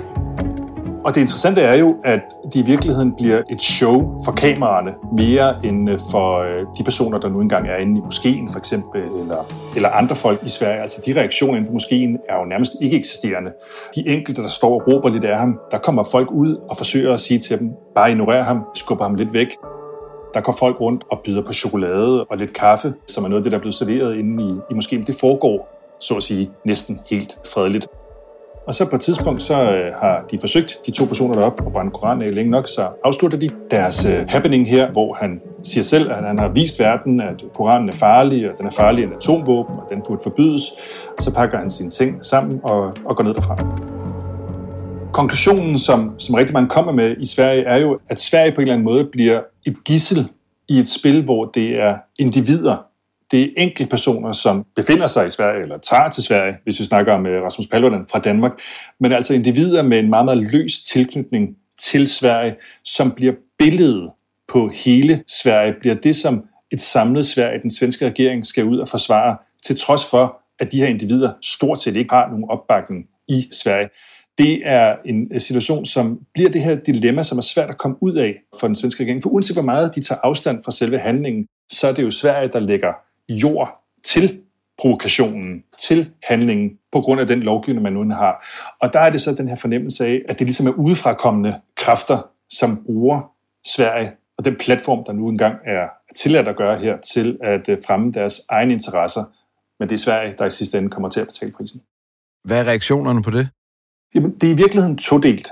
Og 1.05 1.15
det 1.15 1.21
interessante 1.21 1.61
er 1.61 1.75
jo, 1.75 1.99
at 2.05 2.21
det 2.53 2.55
i 2.55 2.65
virkeligheden 2.65 3.13
bliver 3.17 3.41
et 3.51 3.61
show 3.61 4.21
for 4.25 4.31
kameraerne, 4.31 4.91
mere 5.17 5.65
end 5.65 5.89
øh, 5.89 5.99
for 6.11 6.39
øh, 6.39 6.65
de 6.77 6.83
personer, 6.83 7.19
der 7.19 7.29
nu 7.29 7.41
engang 7.41 7.67
er 7.67 7.75
inde 7.75 7.97
i 7.97 8.01
moskeen, 8.01 8.49
for 8.49 8.59
eksempel, 8.59 9.01
eller, 9.01 9.45
eller 9.75 9.89
andre 9.89 10.15
folk 10.15 10.39
i 10.45 10.49
Sverige. 10.49 10.81
Altså 10.81 11.01
de 11.05 11.19
reaktioner 11.19 11.55
inde 11.55 11.67
på 11.67 11.73
moskeen 11.73 12.17
er 12.29 12.35
jo 12.35 12.45
nærmest 12.45 12.73
ikke 12.81 12.97
eksisterende. 12.97 13.51
De 13.95 14.07
enkelte, 14.07 14.41
der 14.41 14.47
står 14.47 14.73
og 14.73 14.87
råber 14.87 15.09
lidt 15.09 15.25
af 15.25 15.37
ham, 15.37 15.59
der 15.71 15.77
kommer 15.77 16.03
folk 16.03 16.31
ud 16.31 16.55
og 16.69 16.77
forsøger 16.77 17.13
at 17.13 17.19
sige 17.19 17.39
til 17.39 17.59
dem, 17.59 17.71
bare 17.95 18.11
ignorer 18.11 18.43
ham, 18.43 18.63
skubber 18.75 19.05
ham 19.05 19.15
lidt 19.15 19.33
væk. 19.33 19.47
Der 20.33 20.41
går 20.41 20.55
folk 20.59 20.81
rundt 20.81 21.03
og 21.11 21.19
byder 21.25 21.41
på 21.41 21.53
chokolade 21.53 22.23
og 22.23 22.37
lidt 22.37 22.53
kaffe, 22.53 22.93
som 23.07 23.23
er 23.23 23.27
noget 23.27 23.39
af 23.39 23.43
det, 23.43 23.51
der 23.51 23.57
er 23.57 23.61
blevet 23.61 23.75
serveret 23.75 24.15
inde 24.15 24.43
i, 24.43 24.49
i 24.71 24.73
moskeen. 24.73 25.03
Det 25.03 25.15
foregår, 25.19 25.69
så 25.99 26.15
at 26.15 26.23
sige, 26.23 26.51
næsten 26.65 26.99
helt 27.09 27.37
fredeligt. 27.53 27.87
Og 28.69 28.75
så 28.75 28.89
på 28.89 28.95
et 28.95 29.01
tidspunkt, 29.01 29.41
så 29.41 29.53
øh, 29.53 29.93
har 29.93 30.25
de 30.31 30.39
forsøgt, 30.39 30.79
de 30.85 30.91
to 30.91 31.05
personer 31.05 31.33
deroppe, 31.33 31.63
at 31.65 31.71
brænde 31.71 31.91
Koranen 31.91 32.27
af 32.27 32.35
længe 32.35 32.51
nok, 32.51 32.67
så 32.67 32.87
afslutter 33.03 33.37
de 33.37 33.49
deres 33.71 34.05
øh, 34.05 34.25
happening 34.27 34.69
her, 34.69 34.91
hvor 34.91 35.13
han 35.13 35.41
siger 35.63 35.83
selv, 35.83 36.11
at 36.11 36.23
han 36.23 36.39
har 36.39 36.47
vist 36.47 36.79
verden, 36.79 37.21
at 37.21 37.43
Koranen 37.53 37.89
er 37.89 37.93
farlig, 37.93 38.51
og 38.51 38.57
den 38.57 38.65
er 38.65 38.71
farlig 38.71 39.03
en 39.03 39.13
atomvåben, 39.13 39.75
og 39.75 39.85
den 39.89 40.01
burde 40.07 40.19
forbydes. 40.23 40.63
Og 41.17 41.23
så 41.23 41.33
pakker 41.33 41.57
han 41.57 41.69
sine 41.69 41.89
ting 41.89 42.25
sammen 42.25 42.59
og, 42.63 42.93
og 43.05 43.15
går 43.15 43.23
ned 43.23 43.33
derfra. 43.33 43.55
Konklusionen, 45.13 45.77
som, 45.77 46.19
som 46.19 46.35
rigtig 46.35 46.53
mange 46.53 46.69
kommer 46.69 46.91
med 46.91 47.15
i 47.17 47.25
Sverige, 47.25 47.63
er 47.63 47.77
jo, 47.77 47.99
at 48.09 48.19
Sverige 48.19 48.51
på 48.51 48.61
en 48.61 48.61
eller 48.61 48.73
anden 48.73 48.85
måde 48.85 49.05
bliver 49.11 49.41
et 49.67 49.75
gissel 49.85 50.29
i 50.69 50.79
et 50.79 50.87
spil, 50.87 51.23
hvor 51.23 51.45
det 51.45 51.81
er 51.81 51.97
individer, 52.19 52.88
det 53.31 53.43
er 53.43 53.47
enkeltpersoner, 53.57 54.31
som 54.31 54.65
befinder 54.75 55.07
sig 55.07 55.27
i 55.27 55.29
Sverige, 55.29 55.61
eller 55.61 55.77
tager 55.77 56.09
til 56.09 56.23
Sverige, 56.23 56.57
hvis 56.63 56.79
vi 56.79 56.85
snakker 56.85 57.13
om 57.13 57.25
øh, 57.25 57.43
Rasmus 57.43 57.67
Paludan 57.67 58.05
fra 58.11 58.19
Danmark, 58.19 58.51
men 58.99 59.11
altså 59.11 59.33
individer 59.33 59.83
med 59.83 59.99
en 59.99 60.09
meget, 60.09 60.25
meget 60.25 60.51
løs 60.53 60.81
tilknytning 60.81 61.49
til 61.79 62.07
Sverige, 62.07 62.55
som 62.83 63.11
bliver 63.11 63.33
billedet 63.59 64.09
på 64.47 64.71
hele 64.73 65.23
Sverige, 65.27 65.73
bliver 65.79 65.95
det, 65.95 66.15
som 66.15 66.43
et 66.71 66.81
samlet 66.81 67.25
Sverige, 67.25 67.61
den 67.61 67.71
svenske 67.71 68.05
regering, 68.05 68.45
skal 68.45 68.63
ud 68.65 68.77
og 68.77 68.87
forsvare, 68.87 69.37
til 69.65 69.77
trods 69.77 70.05
for, 70.05 70.41
at 70.59 70.71
de 70.71 70.79
her 70.79 70.87
individer 70.87 71.33
stort 71.41 71.79
set 71.79 71.95
ikke 71.95 72.13
har 72.13 72.27
nogen 72.27 72.45
opbakning 72.49 73.05
i 73.27 73.47
Sverige. 73.51 73.89
Det 74.37 74.61
er 74.65 74.95
en 75.05 75.27
øh, 75.33 75.41
situation, 75.41 75.85
som 75.85 76.19
bliver 76.33 76.49
det 76.49 76.61
her 76.61 76.75
dilemma, 76.75 77.23
som 77.23 77.37
er 77.37 77.41
svært 77.41 77.69
at 77.69 77.77
komme 77.77 77.97
ud 78.01 78.13
af 78.13 78.35
for 78.59 78.67
den 78.67 78.75
svenske 78.75 79.03
regering. 79.03 79.23
For 79.23 79.29
uanset 79.29 79.55
hvor 79.55 79.63
meget 79.63 79.95
de 79.95 80.01
tager 80.01 80.19
afstand 80.23 80.63
fra 80.65 80.71
selve 80.71 80.99
handlingen, 80.99 81.45
så 81.71 81.87
er 81.87 81.93
det 81.93 82.03
jo 82.03 82.11
Sverige, 82.11 82.47
der 82.47 82.59
lægger 82.59 82.93
jord 83.29 83.83
til 84.03 84.41
provokationen, 84.79 85.63
til 85.79 86.11
handlingen, 86.23 86.69
på 86.91 87.01
grund 87.01 87.21
af 87.21 87.27
den 87.27 87.43
lovgivning, 87.43 87.83
man 87.83 87.93
nu 87.93 88.09
har. 88.15 88.45
Og 88.81 88.93
der 88.93 88.99
er 88.99 89.09
det 89.09 89.21
så 89.21 89.33
den 89.33 89.47
her 89.47 89.55
fornemmelse 89.55 90.05
af, 90.05 90.21
at 90.29 90.39
det 90.39 90.47
ligesom 90.47 90.67
er 90.67 90.71
udefrakommende 90.71 91.61
kræfter, 91.75 92.29
som 92.49 92.83
bruger 92.85 93.31
Sverige 93.67 94.11
og 94.37 94.45
den 94.45 94.55
platform, 94.55 95.03
der 95.05 95.13
nu 95.13 95.29
engang 95.29 95.55
er 95.65 95.87
tilladt 96.15 96.47
at 96.47 96.55
gøre 96.55 96.79
her, 96.79 96.97
til 96.97 97.37
at 97.43 97.69
øh, 97.69 97.77
fremme 97.87 98.11
deres 98.11 98.41
egne 98.49 98.73
interesser. 98.73 99.23
Men 99.79 99.89
det 99.89 99.95
er 99.95 99.99
Sverige, 99.99 100.35
der 100.37 100.45
i 100.45 100.49
sidste 100.49 100.77
ende 100.77 100.89
kommer 100.89 101.09
til 101.09 101.19
at 101.19 101.27
betale 101.27 101.51
prisen. 101.51 101.81
Hvad 102.43 102.59
er 102.59 102.63
reaktionerne 102.63 103.21
på 103.21 103.31
det? 103.31 103.49
Jamen, 104.15 104.35
det 104.35 104.47
er 104.49 104.53
i 104.53 104.57
virkeligheden 104.57 104.97
todelt. 104.97 105.49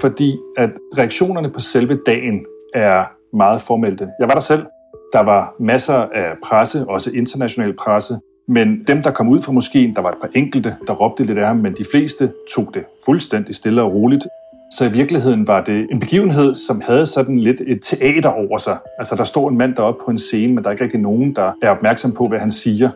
Fordi 0.00 0.36
at 0.56 0.70
reaktionerne 0.98 1.50
på 1.50 1.60
selve 1.60 1.98
dagen 2.06 2.46
er 2.74 3.04
meget 3.36 3.60
formelte. 3.62 4.08
Jeg 4.20 4.28
var 4.28 4.34
der 4.34 4.40
selv, 4.40 4.66
der 5.14 5.22
var 5.22 5.54
masser 5.60 5.94
af 5.94 6.32
presse, 6.44 6.84
også 6.88 7.10
international 7.14 7.74
presse, 7.76 8.18
men 8.48 8.84
dem, 8.86 9.02
der 9.02 9.10
kom 9.10 9.28
ud 9.28 9.42
fra 9.42 9.52
moskeen, 9.52 9.94
der 9.94 10.02
var 10.02 10.10
et 10.10 10.18
par 10.20 10.28
enkelte, 10.34 10.76
der 10.86 10.92
råbte 10.92 11.24
lidt 11.24 11.38
af 11.38 11.46
ham, 11.46 11.56
men 11.56 11.72
de 11.72 11.84
fleste 11.92 12.32
tog 12.54 12.70
det 12.74 12.84
fuldstændig 13.04 13.54
stille 13.54 13.82
og 13.82 13.94
roligt. 13.94 14.26
Så 14.72 14.84
i 14.84 14.92
virkeligheden 14.92 15.46
var 15.46 15.64
det 15.64 15.86
en 15.90 16.00
begivenhed, 16.00 16.54
som 16.54 16.80
havde 16.80 17.06
sådan 17.06 17.38
lidt 17.38 17.60
et 17.66 17.78
teater 17.82 18.28
over 18.28 18.58
sig. 18.58 18.78
Altså, 18.98 19.14
der 19.16 19.24
står 19.24 19.48
en 19.48 19.58
mand 19.58 19.76
deroppe 19.76 20.04
på 20.04 20.10
en 20.10 20.18
scene, 20.18 20.54
men 20.54 20.64
der 20.64 20.70
er 20.70 20.72
ikke 20.72 20.84
rigtig 20.84 21.00
nogen, 21.00 21.36
der 21.36 21.52
er 21.62 21.70
opmærksom 21.70 22.12
på, 22.12 22.28
hvad 22.28 22.38
han 22.38 22.50
siger. 22.50 22.90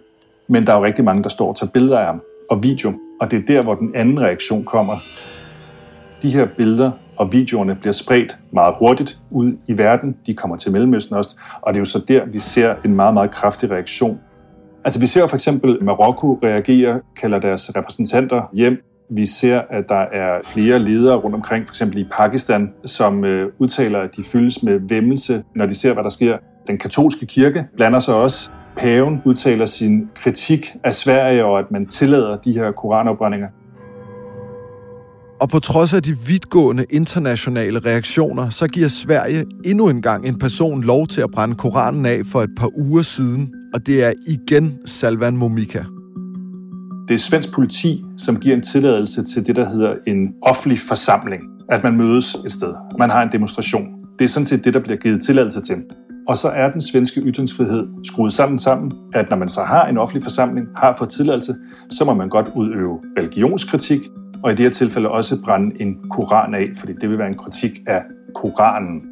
Men 0.49 0.67
der 0.67 0.73
er 0.73 0.77
jo 0.79 0.85
rigtig 0.85 1.05
mange, 1.05 1.23
der 1.23 1.29
står 1.29 1.49
og 1.49 1.57
tager 1.57 1.71
billeder 1.71 1.99
af 1.99 2.07
ham 2.07 2.21
og 2.51 2.63
video. 2.63 2.93
Og 3.21 3.31
det 3.31 3.39
er 3.39 3.47
der, 3.47 3.63
hvor 3.63 3.75
den 3.75 3.95
anden 3.95 4.21
reaktion 4.21 4.65
kommer. 4.65 4.97
De 6.23 6.31
her 6.31 6.47
billeder 6.57 6.91
og 7.19 7.33
videoerne 7.33 7.75
bliver 7.75 7.93
spredt 7.93 8.39
meget 8.53 8.75
hurtigt 8.79 9.19
ud 9.31 9.57
i 9.69 9.79
verden. 9.79 10.17
De 10.27 10.35
kommer 10.35 10.57
til 10.57 10.73
Mellemøsten 10.73 11.17
også, 11.17 11.37
og 11.63 11.75
det 11.75 11.79
er 11.79 11.81
jo 11.81 11.85
så 11.85 12.05
der, 12.09 12.25
vi 12.27 12.39
ser 12.39 12.75
en 12.85 12.95
meget, 12.95 13.15
meget 13.15 13.31
kraftig 13.31 13.71
reaktion. 13.71 14.19
Altså 14.85 15.01
vi 15.01 15.07
ser 15.07 15.27
for 15.27 15.37
eksempel 15.37 15.85
Marokko 15.85 16.39
reagere, 16.43 17.01
kalder 17.21 17.39
deres 17.39 17.77
repræsentanter 17.77 18.51
hjem. 18.55 18.83
Vi 19.11 19.27
ser, 19.27 19.61
at 19.71 19.89
der 19.89 20.05
er 20.13 20.41
flere 20.45 20.79
ledere 20.79 21.17
rundt 21.17 21.37
omkring, 21.37 21.67
for 21.69 21.73
eksempel 21.73 21.99
i 21.99 22.05
Pakistan, 22.13 22.73
som 22.85 23.25
øh, 23.25 23.53
udtaler, 23.59 24.01
at 24.01 24.17
de 24.17 24.23
fyldes 24.33 24.63
med 24.63 24.81
vemmelse, 24.89 25.45
når 25.57 25.67
de 25.67 25.75
ser, 25.75 25.93
hvad 25.93 26.05
der 26.05 26.11
sker. 26.11 26.39
Den 26.67 26.79
katolske 26.79 27.27
kirke 27.27 27.67
blander 27.77 27.99
sig 27.99 28.15
også. 28.15 28.51
Paven 28.77 29.23
udtaler 29.25 29.67
sin 29.67 30.11
kritik 30.15 30.61
af 30.85 30.95
Sverige 30.95 31.45
og 31.45 31.59
at 31.59 31.71
man 31.71 31.87
tillader 31.87 32.37
de 32.37 32.53
her 32.53 32.73
koranopbrændinger. 32.73 33.49
Og 35.41 35.49
på 35.49 35.59
trods 35.59 35.93
af 35.93 36.03
de 36.03 36.19
vidtgående 36.27 36.85
internationale 36.91 37.79
reaktioner, 37.79 38.49
så 38.49 38.69
giver 38.69 38.89
Sverige 38.89 39.45
endnu 39.65 39.89
en 39.89 40.03
gang 40.03 40.27
en 40.29 40.39
person 40.39 40.83
lov 40.83 41.07
til 41.07 41.21
at 41.21 41.31
brænde 41.31 41.55
Koranen 41.55 42.07
af 42.07 42.21
for 42.27 42.43
et 42.43 42.51
par 42.57 42.71
uger 42.79 43.03
siden, 43.03 43.55
og 43.75 43.87
det 43.87 44.05
er 44.05 44.13
igen 44.27 44.79
Salvan 44.87 45.37
Momika. 45.37 45.83
Det 47.09 47.15
er 47.15 47.19
svensk 47.19 47.53
politi, 47.53 48.05
som 48.17 48.37
giver 48.37 48.57
en 48.57 48.63
tilladelse 48.63 49.23
til 49.23 49.47
det, 49.47 49.57
der 49.57 49.69
hedder 49.71 49.95
en 50.07 50.29
offentlig 50.43 50.79
forsamling. 50.79 51.43
At 51.69 51.85
man 51.85 51.97
mødes 51.97 52.37
et 52.47 52.53
sted. 52.53 52.75
Man 52.99 53.11
har 53.11 53.23
en 53.23 53.29
demonstration. 53.33 53.87
Det 54.19 54.25
er 54.25 54.29
sådan 54.29 54.47
set 54.47 54.65
det, 54.65 54.75
der 54.75 54.81
bliver 54.81 54.97
givet 54.97 55.23
tilladelse 55.23 55.61
til. 55.61 55.77
Og 56.29 56.37
så 56.37 56.49
er 56.49 56.71
den 56.71 56.81
svenske 56.81 57.21
ytringsfrihed 57.21 57.89
skruet 58.05 58.33
sammen 58.33 58.59
sammen, 58.59 58.93
at 59.15 59.31
når 59.31 59.37
man 59.37 59.49
så 59.49 59.63
har 59.63 59.87
en 59.87 59.99
offentlig 59.99 60.23
forsamling, 60.23 60.67
har 60.77 60.95
fået 60.99 61.11
tilladelse, 61.11 61.55
så 61.91 62.05
må 62.05 62.15
man 62.15 62.29
godt 62.29 62.47
udøve 62.55 62.99
religionskritik, 63.19 64.01
og 64.45 64.53
i 64.53 64.55
det 64.55 64.65
her 64.65 64.71
tilfælde 64.71 65.09
også 65.09 65.43
brænde 65.45 65.83
en 65.83 66.11
koran 66.11 66.55
af, 66.55 66.69
fordi 66.77 66.93
det 67.01 67.11
vil 67.11 67.19
være 67.19 67.29
en 67.29 67.37
kritik 67.37 67.81
af 67.87 68.03
Koranen. 68.35 69.03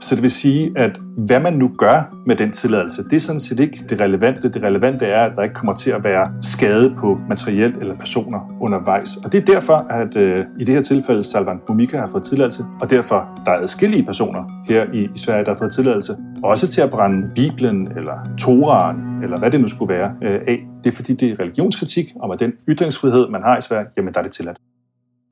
Så 0.00 0.14
det 0.14 0.22
vil 0.22 0.30
sige, 0.30 0.72
at 0.76 1.00
hvad 1.16 1.40
man 1.40 1.52
nu 1.52 1.70
gør 1.78 2.14
med 2.26 2.36
den 2.36 2.52
tilladelse, 2.52 3.04
det 3.04 3.12
er 3.12 3.20
sådan 3.20 3.40
set 3.40 3.60
ikke 3.60 3.84
det 3.88 4.00
relevante. 4.00 4.48
Det 4.48 4.62
relevante 4.62 5.06
er, 5.06 5.24
at 5.24 5.32
der 5.36 5.42
ikke 5.42 5.54
kommer 5.54 5.74
til 5.74 5.90
at 5.90 6.04
være 6.04 6.32
skade 6.42 6.94
på 6.98 7.18
materiel 7.28 7.74
eller 7.80 7.96
personer 7.96 8.56
undervejs. 8.60 9.16
Og 9.16 9.32
det 9.32 9.40
er 9.40 9.44
derfor, 9.44 9.74
at 9.74 10.16
øh, 10.16 10.44
i 10.58 10.64
det 10.64 10.74
her 10.74 10.82
tilfælde 10.82 11.24
Salvan 11.24 11.60
Bumika 11.66 11.98
har 11.98 12.06
fået 12.06 12.22
tilladelse, 12.22 12.64
og 12.80 12.90
derfor 12.90 13.42
der 13.46 13.52
er 13.52 13.58
adskillige 13.58 14.04
personer 14.04 14.64
her 14.68 14.86
i, 14.92 15.04
i 15.04 15.18
Sverige, 15.18 15.44
der 15.44 15.50
har 15.50 15.58
fået 15.58 15.72
tilladelse, 15.72 16.12
også 16.42 16.66
til 16.66 16.80
at 16.80 16.90
brænde 16.90 17.30
Bibelen 17.34 17.88
eller 17.96 18.34
Toraen, 18.38 19.22
eller 19.22 19.38
hvad 19.38 19.50
det 19.50 19.60
nu 19.60 19.68
skulle 19.68 19.94
være, 19.94 20.12
øh, 20.22 20.40
af. 20.48 20.66
Det 20.84 20.92
er 20.92 20.96
fordi, 20.96 21.14
det 21.14 21.30
er 21.30 21.40
religionskritik, 21.40 22.06
om 22.20 22.30
at 22.30 22.40
den 22.40 22.52
ytringsfrihed, 22.68 23.28
man 23.28 23.42
har 23.42 23.58
i 23.58 23.60
Sverige, 23.60 23.86
jamen 23.96 24.14
der 24.14 24.20
er 24.20 24.24
det 24.24 24.32
tilladt. 24.32 24.58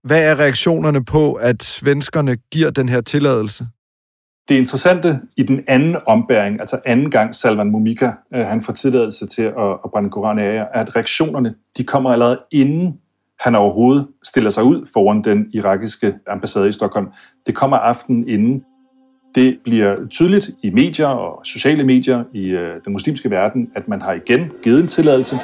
Hvad 0.05 0.31
er 0.31 0.39
reaktionerne 0.39 1.05
på, 1.05 1.33
at 1.33 1.63
svenskerne 1.63 2.37
giver 2.53 2.71
den 2.71 2.89
her 2.89 3.01
tilladelse? 3.01 3.67
Det 4.49 4.55
interessante 4.55 5.21
i 5.37 5.43
den 5.43 5.65
anden 5.69 5.97
ombæring, 6.07 6.61
altså 6.61 6.81
anden 6.85 7.11
gang 7.11 7.35
Salman 7.35 7.71
Mumika, 7.71 8.11
øh, 8.35 8.47
han 8.47 8.63
får 8.63 8.73
tilladelse 8.73 9.27
til 9.27 9.43
at, 9.43 9.79
at 9.85 9.91
brænde 9.91 10.11
Koran 10.11 10.39
af, 10.39 10.57
er, 10.57 10.65
at 10.81 10.97
reaktionerne 10.97 11.55
de 11.79 11.85
kommer 11.85 12.13
allerede 12.13 12.39
inden 12.53 12.99
han 13.43 13.55
overhovedet 13.55 14.07
stiller 14.23 14.51
sig 14.51 14.65
ud 14.65 14.87
foran 14.93 15.23
den 15.23 15.47
irakiske 15.55 16.15
ambassade 16.29 16.69
i 16.69 16.73
Stockholm. 16.73 17.07
Det 17.47 17.55
kommer 17.55 17.77
aftenen 17.77 18.29
inden. 18.29 18.63
Det 19.35 19.59
bliver 19.65 20.07
tydeligt 20.11 20.51
i 20.63 20.71
medier 20.71 21.07
og 21.07 21.47
sociale 21.47 21.85
medier 21.85 22.25
i 22.35 22.45
øh, 22.47 22.81
den 22.85 22.93
muslimske 22.93 23.31
verden, 23.31 23.69
at 23.75 23.89
man 23.89 24.01
har 24.01 24.13
igen 24.13 24.51
givet 24.63 24.81
en 24.81 24.89
tilladelse. 24.89 25.37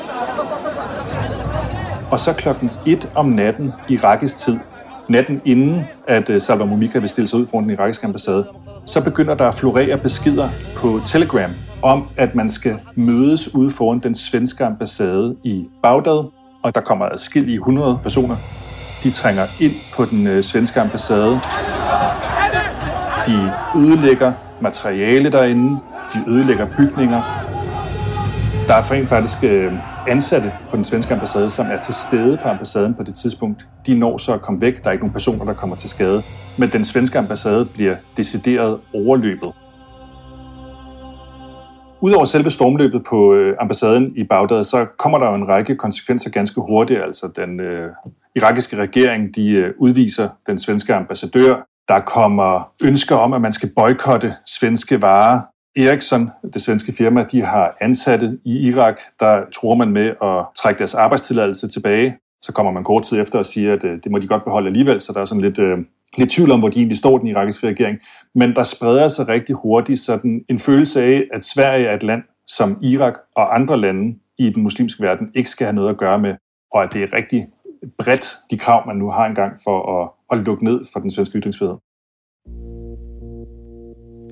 Og 2.11 2.21
så 2.21 2.33
klokken 2.33 2.71
1 2.87 3.11
om 3.15 3.27
natten 3.27 3.73
irakisk 3.88 4.37
tid, 4.37 4.59
natten 5.09 5.43
inden, 5.45 5.85
at 6.07 6.31
øh, 6.31 6.41
Mumika 6.49 6.65
Momika 6.65 6.99
vil 6.99 7.09
stille 7.09 7.29
sig 7.29 7.38
ud 7.38 7.47
foran 7.47 7.65
den 7.65 7.73
irakiske 7.73 8.07
ambassade, 8.07 8.47
så 8.87 9.05
begynder 9.05 9.35
der 9.35 9.49
at 9.49 9.55
florere 9.55 9.99
beskeder 9.99 10.49
på 10.77 11.00
Telegram 11.07 11.50
om, 11.83 12.09
at 12.17 12.35
man 12.35 12.49
skal 12.49 12.77
mødes 12.95 13.55
ude 13.55 13.71
foran 13.71 13.99
den 13.99 14.15
svenske 14.15 14.65
ambassade 14.65 15.37
i 15.45 15.67
Bagdad, 15.83 16.25
og 16.62 16.75
der 16.75 16.81
kommer 16.81 17.07
adskillige 17.07 17.55
100 17.55 17.99
personer. 18.03 18.37
De 19.03 19.11
trænger 19.11 19.47
ind 19.61 19.73
på 19.97 20.05
den 20.05 20.27
øh, 20.27 20.43
svenske 20.43 20.81
ambassade. 20.81 21.41
De 23.27 23.53
ødelægger 23.77 24.33
materiale 24.61 25.31
derinde. 25.31 25.79
De 26.15 26.31
ødelægger 26.31 26.67
bygninger. 26.77 27.21
Der 28.67 28.75
er 28.75 28.91
rent 28.91 29.09
faktisk 29.09 29.45
øh, 29.45 29.73
ansatte 30.09 30.53
på 30.71 30.77
den 30.77 30.85
svenske 30.85 31.15
ambassade, 31.15 31.50
som 31.50 31.67
er 31.67 31.81
til 31.81 31.95
stede 31.95 32.38
på 32.43 32.49
ambassaden 32.49 32.95
på 32.95 33.03
det 33.03 33.15
tidspunkt. 33.15 33.67
De 33.87 33.99
når 33.99 34.17
så 34.17 34.35
at 34.35 34.43
komme 34.43 34.61
væk. 34.61 34.85
Der 34.85 34.88
er 34.88 34.93
ikke 34.93 35.05
nogen 35.05 35.12
personer, 35.12 35.45
der 35.45 35.55
kommer 35.55 35.77
til 35.77 35.88
skade. 35.88 36.23
Men 36.59 36.69
den 36.71 36.85
svenske 36.85 37.19
ambassade 37.19 37.65
bliver 37.65 37.97
decideret 38.17 38.81
overløbet. 38.95 39.53
Udover 42.00 42.25
selve 42.25 42.50
stormløbet 42.50 43.03
på 43.09 43.35
øh, 43.35 43.57
ambassaden 43.61 44.17
i 44.17 44.25
Bagdad, 44.25 44.65
så 44.65 44.87
kommer 44.99 45.19
der 45.19 45.29
jo 45.29 45.35
en 45.35 45.49
række 45.49 45.77
konsekvenser 45.77 46.31
ganske 46.31 46.61
hurtigt. 46.61 47.03
Altså 47.03 47.31
den 47.37 47.61
øh, 47.61 47.91
irakiske 48.37 48.77
regering, 48.77 49.35
de 49.35 49.50
øh, 49.50 49.75
udviser 49.79 50.29
den 50.47 50.59
svenske 50.59 50.95
ambassadør. 50.95 51.57
Der 51.88 52.00
kommer 52.00 52.73
ønsker 52.85 53.17
om, 53.17 53.33
at 53.33 53.41
man 53.41 53.53
skal 53.53 53.71
boykotte 53.77 54.35
svenske 54.47 55.03
varer. 55.03 55.41
Ericsson, 55.78 56.30
det 56.52 56.62
svenske 56.62 56.92
firma, 56.92 57.25
de 57.32 57.42
har 57.42 57.76
ansatte 57.80 58.38
i 58.44 58.68
Irak, 58.68 59.00
der 59.20 59.44
tror 59.54 59.75
man 59.75 59.90
med 59.90 60.06
at 60.23 60.47
trække 60.62 60.78
deres 60.78 60.94
arbejdstilladelse 60.94 61.68
tilbage. 61.68 62.16
Så 62.42 62.52
kommer 62.52 62.73
man 62.73 62.85
kort 62.85 63.02
tid 63.02 63.20
efter 63.20 63.38
og 63.38 63.47
siger, 63.47 63.73
at 63.73 63.85
øh, 63.85 63.99
det 64.04 64.11
må 64.12 64.18
de 64.18 64.26
godt 64.26 64.44
beholde 64.44 64.66
alligevel, 64.66 65.00
så 65.00 65.12
der 65.12 65.20
er 65.20 65.25
sådan 65.25 65.40
lidt, 65.40 65.58
øh, 65.58 65.78
lidt 66.16 66.30
tvivl 66.30 66.50
om, 66.50 66.58
hvor 66.58 66.68
de 66.68 66.78
egentlig 66.78 66.99
står, 66.99 67.18
den 67.18 67.28
irakiske 67.28 67.68
regering. 67.68 67.99
Men 68.35 68.56
der 68.56 68.62
spreder 68.62 69.08
sig 69.08 69.28
rigtig 69.28 69.54
hurtigt 69.54 69.99
sådan 69.99 70.44
en 70.50 70.58
følelse 70.58 71.02
af, 71.02 71.25
at 71.32 71.42
Sverige 71.42 71.87
er 71.87 71.94
et 71.94 72.02
land, 72.02 72.23
som 72.47 72.78
Irak 72.82 73.14
og 73.37 73.54
andre 73.54 73.76
lande 73.76 74.18
i 74.38 74.50
den 74.50 74.62
muslimske 74.62 75.02
verden 75.02 75.26
ikke 75.35 75.50
skal 75.50 75.64
have 75.64 75.75
noget 75.75 75.90
at 75.90 75.97
gøre 75.97 76.18
med, 76.18 76.35
og 76.73 76.82
at 76.82 76.92
det 76.92 77.02
er 77.02 77.12
rigtig 77.12 77.47
bredt 77.99 78.37
de 78.50 78.58
krav, 78.58 78.87
man 78.87 78.97
nu 78.97 79.11
har 79.11 79.26
engang 79.26 79.58
for 79.64 80.02
at, 80.02 80.11
at 80.38 80.47
lukke 80.47 80.64
ned 80.64 80.85
for 80.92 81.00
den 81.00 81.11
svenske 81.11 81.38
ytringsfrihed. 81.38 81.75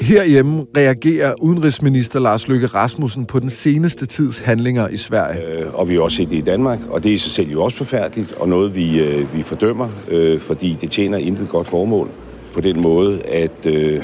Herhjemme 0.06 0.66
reagerer 0.76 1.34
udenrigsminister 1.42 2.20
Lars 2.20 2.48
Løkke 2.48 2.66
Rasmussen 2.66 3.26
på 3.26 3.38
den 3.40 3.50
seneste 3.50 4.06
tids 4.06 4.38
handlinger 4.38 4.88
i 4.88 4.96
Sverige. 4.96 5.42
Øh, 5.46 5.74
og 5.74 5.88
vi 5.88 5.94
har 5.94 6.00
også 6.00 6.16
set 6.16 6.30
det 6.30 6.36
i 6.36 6.40
Danmark, 6.40 6.78
og 6.88 7.02
det 7.02 7.10
er 7.10 7.14
i 7.14 7.18
sig 7.18 7.32
selv 7.32 7.50
jo 7.50 7.64
også 7.64 7.76
forfærdeligt, 7.76 8.32
og 8.32 8.48
noget 8.48 8.74
vi, 8.74 9.00
øh, 9.00 9.36
vi 9.36 9.42
fordømmer, 9.42 9.88
øh, 10.08 10.40
fordi 10.40 10.76
det 10.80 10.90
tjener 10.90 11.18
intet 11.18 11.48
godt 11.48 11.66
formål 11.66 12.10
på 12.54 12.60
den 12.60 12.80
måde, 12.80 13.22
at, 13.22 13.66
øh, 13.66 14.02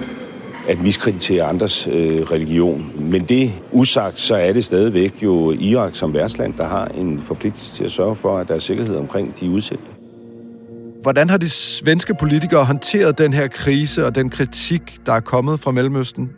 at 0.68 0.82
miskreditere 0.82 1.44
andres 1.44 1.88
øh, 1.92 2.20
religion. 2.20 2.92
Men 2.98 3.22
det 3.22 3.52
usagt, 3.72 4.18
så 4.18 4.34
er 4.34 4.52
det 4.52 4.64
stadigvæk 4.64 5.12
jo 5.22 5.52
Irak 5.52 5.96
som 5.96 6.14
værtsland, 6.14 6.54
der 6.58 6.64
har 6.64 6.86
en 6.86 7.20
forpligtelse 7.24 7.74
til 7.74 7.84
at 7.84 7.90
sørge 7.90 8.16
for, 8.16 8.38
at 8.38 8.48
der 8.48 8.54
er 8.54 8.58
sikkerhed 8.58 8.96
omkring 8.96 9.40
de 9.40 9.50
udsendte. 9.50 9.91
Hvordan 11.02 11.30
har 11.30 11.36
de 11.36 11.50
svenske 11.50 12.14
politikere 12.14 12.64
håndteret 12.64 13.18
den 13.18 13.32
her 13.32 13.48
krise 13.48 14.06
og 14.06 14.14
den 14.14 14.30
kritik, 14.30 14.98
der 15.06 15.12
er 15.12 15.20
kommet 15.20 15.60
fra 15.60 15.70
Mellemøsten? 15.70 16.30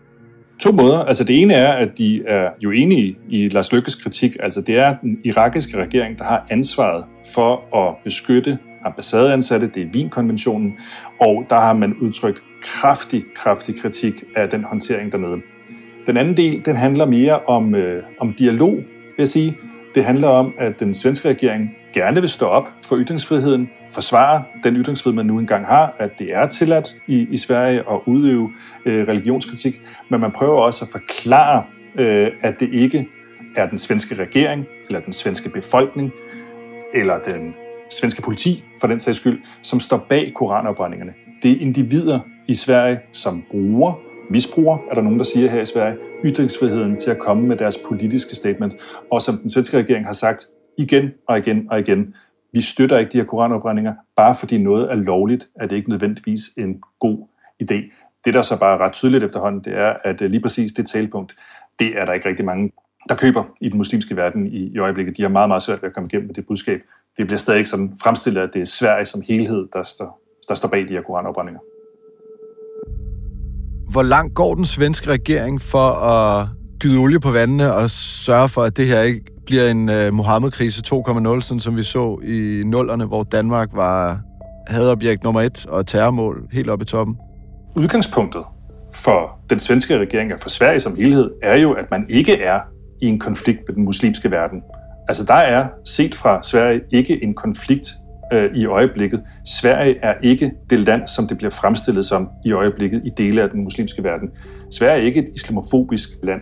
To 0.61 0.73
måder. 0.73 0.99
Altså 0.99 1.25
det 1.25 1.41
ene 1.41 1.55
er, 1.55 1.73
at 1.73 1.99
de 1.99 2.27
er 2.27 2.49
jo 2.65 2.71
enige 2.71 3.19
i 3.29 3.49
Lars 3.49 3.73
Lykkes 3.73 3.95
kritik. 3.95 4.37
Altså 4.41 4.61
det 4.61 4.77
er 4.77 4.97
den 5.03 5.19
irakiske 5.25 5.77
regering, 5.77 6.19
der 6.19 6.25
har 6.25 6.47
ansvaret 6.51 7.05
for 7.35 7.77
at 7.77 7.97
beskytte 8.05 8.59
ambassadeansatte. 8.85 9.71
Det 9.75 9.83
er 9.83 9.87
Wien-konventionen. 9.95 10.73
Og 11.21 11.47
der 11.51 11.57
har 11.57 11.75
man 11.75 11.95
udtrykt 12.01 12.43
kraftig, 12.63 13.25
kraftig 13.37 13.81
kritik 13.83 14.25
af 14.37 14.49
den 14.49 14.65
håndtering 14.65 15.13
dernede. 15.13 15.41
Den 16.07 16.17
anden 16.17 16.37
del, 16.37 16.63
den 16.65 16.77
handler 16.77 17.07
mere 17.07 17.39
om, 17.39 17.75
øh, 17.75 18.03
om 18.21 18.33
dialog, 18.33 18.73
vil 18.73 18.85
jeg 19.19 19.29
sige. 19.29 19.57
Det 19.95 20.05
handler 20.05 20.29
om, 20.29 20.55
at 20.59 20.81
den 20.81 20.95
svenske 20.95 21.29
regering 21.29 21.71
gerne 21.95 22.21
vil 22.21 22.31
stå 22.31 22.47
op 22.47 22.69
for 22.85 22.97
ytringsfriheden, 22.97 23.71
forsvare 23.91 24.45
den 24.65 24.77
ytringsfrihed, 24.77 25.15
man 25.15 25.27
nu 25.27 25.39
engang 25.39 25.67
har, 25.67 25.95
at 25.99 26.11
det 26.19 26.35
er 26.35 26.47
tilladt 26.47 26.97
i, 27.07 27.27
i 27.31 27.37
Sverige 27.37 27.79
at 27.79 28.01
udøve 28.07 28.53
øh, 28.87 29.09
religionskritik, 29.09 29.83
men 30.11 30.21
man 30.21 30.33
prøver 30.33 30.61
også 30.61 30.85
at 30.85 30.91
forklare, 30.93 31.65
øh, 31.99 32.31
at 32.41 32.61
det 32.61 32.69
ikke 32.73 33.09
er 33.57 33.69
den 33.69 33.79
svenske 33.79 34.15
regering, 34.15 34.65
eller 34.87 35.01
den 35.01 35.13
svenske 35.13 35.49
befolkning, 35.49 36.13
eller 36.95 37.19
den 37.19 37.55
svenske 37.91 38.23
politi, 38.23 38.65
for 38.81 38.87
den 38.87 38.99
sags 38.99 39.17
skyld, 39.17 39.41
som 39.63 39.81
står 39.81 40.07
bag 40.09 40.33
koranopbrændingerne. 40.35 41.13
Det 41.43 41.53
er 41.53 41.61
individer 41.61 42.21
i 42.49 42.55
Sverige, 42.55 43.01
som 43.13 43.45
bruger, 43.51 43.93
misbruger, 44.31 44.79
er 44.91 44.95
der 44.95 45.03
nogen, 45.03 45.19
der 45.19 45.25
siger 45.25 45.51
her 45.51 45.61
i 45.61 45.67
Sverige, 45.67 45.97
ytringsfriheden 46.25 46.99
til 46.99 47.11
at 47.11 47.19
komme 47.19 47.49
med 47.49 47.57
deres 47.57 47.79
politiske 47.89 48.37
statement. 48.37 48.75
Og 49.13 49.23
som 49.23 49.39
den 49.39 49.49
svenske 49.49 49.79
regering 49.79 50.07
har 50.07 50.13
sagt 50.13 50.47
igen 50.79 51.13
og 51.29 51.39
igen 51.39 51.67
og 51.71 51.81
igen, 51.81 52.15
vi 52.53 52.61
støtter 52.61 52.99
ikke 52.99 53.13
de 53.13 53.19
her 53.19 53.25
koranopbrændinger, 53.25 53.95
bare 54.17 54.35
fordi 54.35 54.59
noget 54.59 54.91
er 54.91 54.95
lovligt, 54.95 55.49
er 55.55 55.67
det 55.67 55.77
ikke 55.77 55.91
nødvendigvis 55.91 56.41
en 56.57 56.83
god 57.01 57.27
idé. 57.63 57.75
Det, 58.25 58.35
der 58.35 58.43
så 58.43 58.59
bare 58.59 58.75
er 58.75 58.79
ret 58.79 58.93
tydeligt 58.93 59.25
efterhånden, 59.25 59.61
det 59.65 59.79
er, 59.79 59.95
at 60.05 60.23
øh, 60.23 60.31
lige 60.31 60.41
præcis 60.41 60.73
det 60.73 60.87
talepunkt, 60.89 61.37
det 61.79 61.99
er 61.99 62.05
der 62.05 62.13
ikke 62.13 62.29
rigtig 62.29 62.45
mange, 62.45 62.73
der 63.09 63.15
køber 63.15 63.45
i 63.61 63.69
den 63.69 63.77
muslimske 63.77 64.17
verden 64.17 64.47
i, 64.47 64.71
i 64.75 64.79
øjeblikket. 64.79 65.17
De 65.17 65.23
har 65.23 65.29
meget, 65.29 65.49
meget 65.49 65.63
svært 65.63 65.83
ved 65.83 65.89
at 65.89 65.95
komme 65.95 66.07
igennem 66.07 66.27
med 66.27 66.35
det 66.35 66.47
budskab. 66.47 66.81
Det 67.17 67.27
bliver 67.27 67.39
stadig 67.39 67.59
ikke 67.59 67.71
sådan 67.71 67.97
fremstillet, 68.03 68.41
at 68.41 68.51
det 68.55 68.61
er 68.61 68.67
Sverige 68.67 69.05
som 69.05 69.23
helhed, 69.29 69.69
der 69.73 69.83
står, 69.83 70.21
der 70.49 70.55
står 70.55 70.69
bag 70.69 70.89
de 70.89 70.93
her 70.93 71.03
koranopbrændinger. 71.03 71.61
Hvor 73.91 74.03
langt 74.03 74.35
går 74.35 74.55
den 74.55 74.65
svenske 74.65 75.11
regering 75.11 75.63
for 75.63 75.89
at 75.91 76.49
gyde 76.81 76.99
olie 76.99 77.21
på 77.21 77.31
vandene 77.31 77.75
og 77.75 77.91
sørge 77.91 78.49
for, 78.49 78.63
at 78.63 78.77
det 78.77 78.87
her 78.87 79.01
ikke 79.01 79.34
bliver 79.47 79.71
en 79.71 79.89
øh, 79.89 80.09
uh, 80.09 80.15
Mohammed-krise 80.15 80.83
2.0, 80.87 81.41
sådan 81.41 81.61
som 81.61 81.77
vi 81.77 81.83
så 81.83 82.21
i 82.25 82.63
nullerne, 82.67 83.05
hvor 83.05 83.23
Danmark 83.23 83.69
var 83.73 84.21
hadobjekt 84.67 85.25
nummer 85.25 85.41
et 85.41 85.67
og 85.67 85.87
terrormål 85.87 86.49
helt 86.53 86.71
oppe 86.71 86.83
i 86.83 86.87
toppen? 86.87 87.17
Udgangspunktet 87.77 88.43
for 88.95 89.39
den 89.51 89.59
svenske 89.59 89.99
regering 89.99 90.33
og 90.35 90.41
for 90.41 90.49
Sverige 90.49 90.81
som 90.81 90.97
helhed 90.97 91.31
er 91.43 91.59
jo, 91.59 91.73
at 91.73 91.85
man 91.91 92.07
ikke 92.09 92.43
er 92.43 92.61
i 93.03 93.07
en 93.07 93.19
konflikt 93.19 93.61
med 93.69 93.75
den 93.75 93.85
muslimske 93.85 94.31
verden. 94.31 94.63
Altså 95.09 95.25
der 95.25 95.35
er 95.35 95.69
set 95.85 96.15
fra 96.15 96.43
Sverige 96.43 96.81
ikke 96.93 97.25
en 97.25 97.35
konflikt 97.35 97.89
øh, 98.33 98.51
i 98.55 98.67
øjeblikket. 98.67 99.23
Sverige 99.61 99.97
er 100.03 100.15
ikke 100.23 100.53
det 100.71 100.79
land, 100.79 101.07
som 101.07 101.27
det 101.27 101.37
bliver 101.37 101.51
fremstillet 101.51 102.05
som 102.05 102.29
i 102.45 102.53
øjeblikket 102.53 103.03
i 103.05 103.11
dele 103.17 103.43
af 103.43 103.51
den 103.51 103.63
muslimske 103.63 104.05
verden. 104.05 104.29
Sverige 104.71 105.03
er 105.03 105.07
ikke 105.07 105.21
et 105.21 105.29
islamofobisk 105.37 106.09
land. 106.23 106.41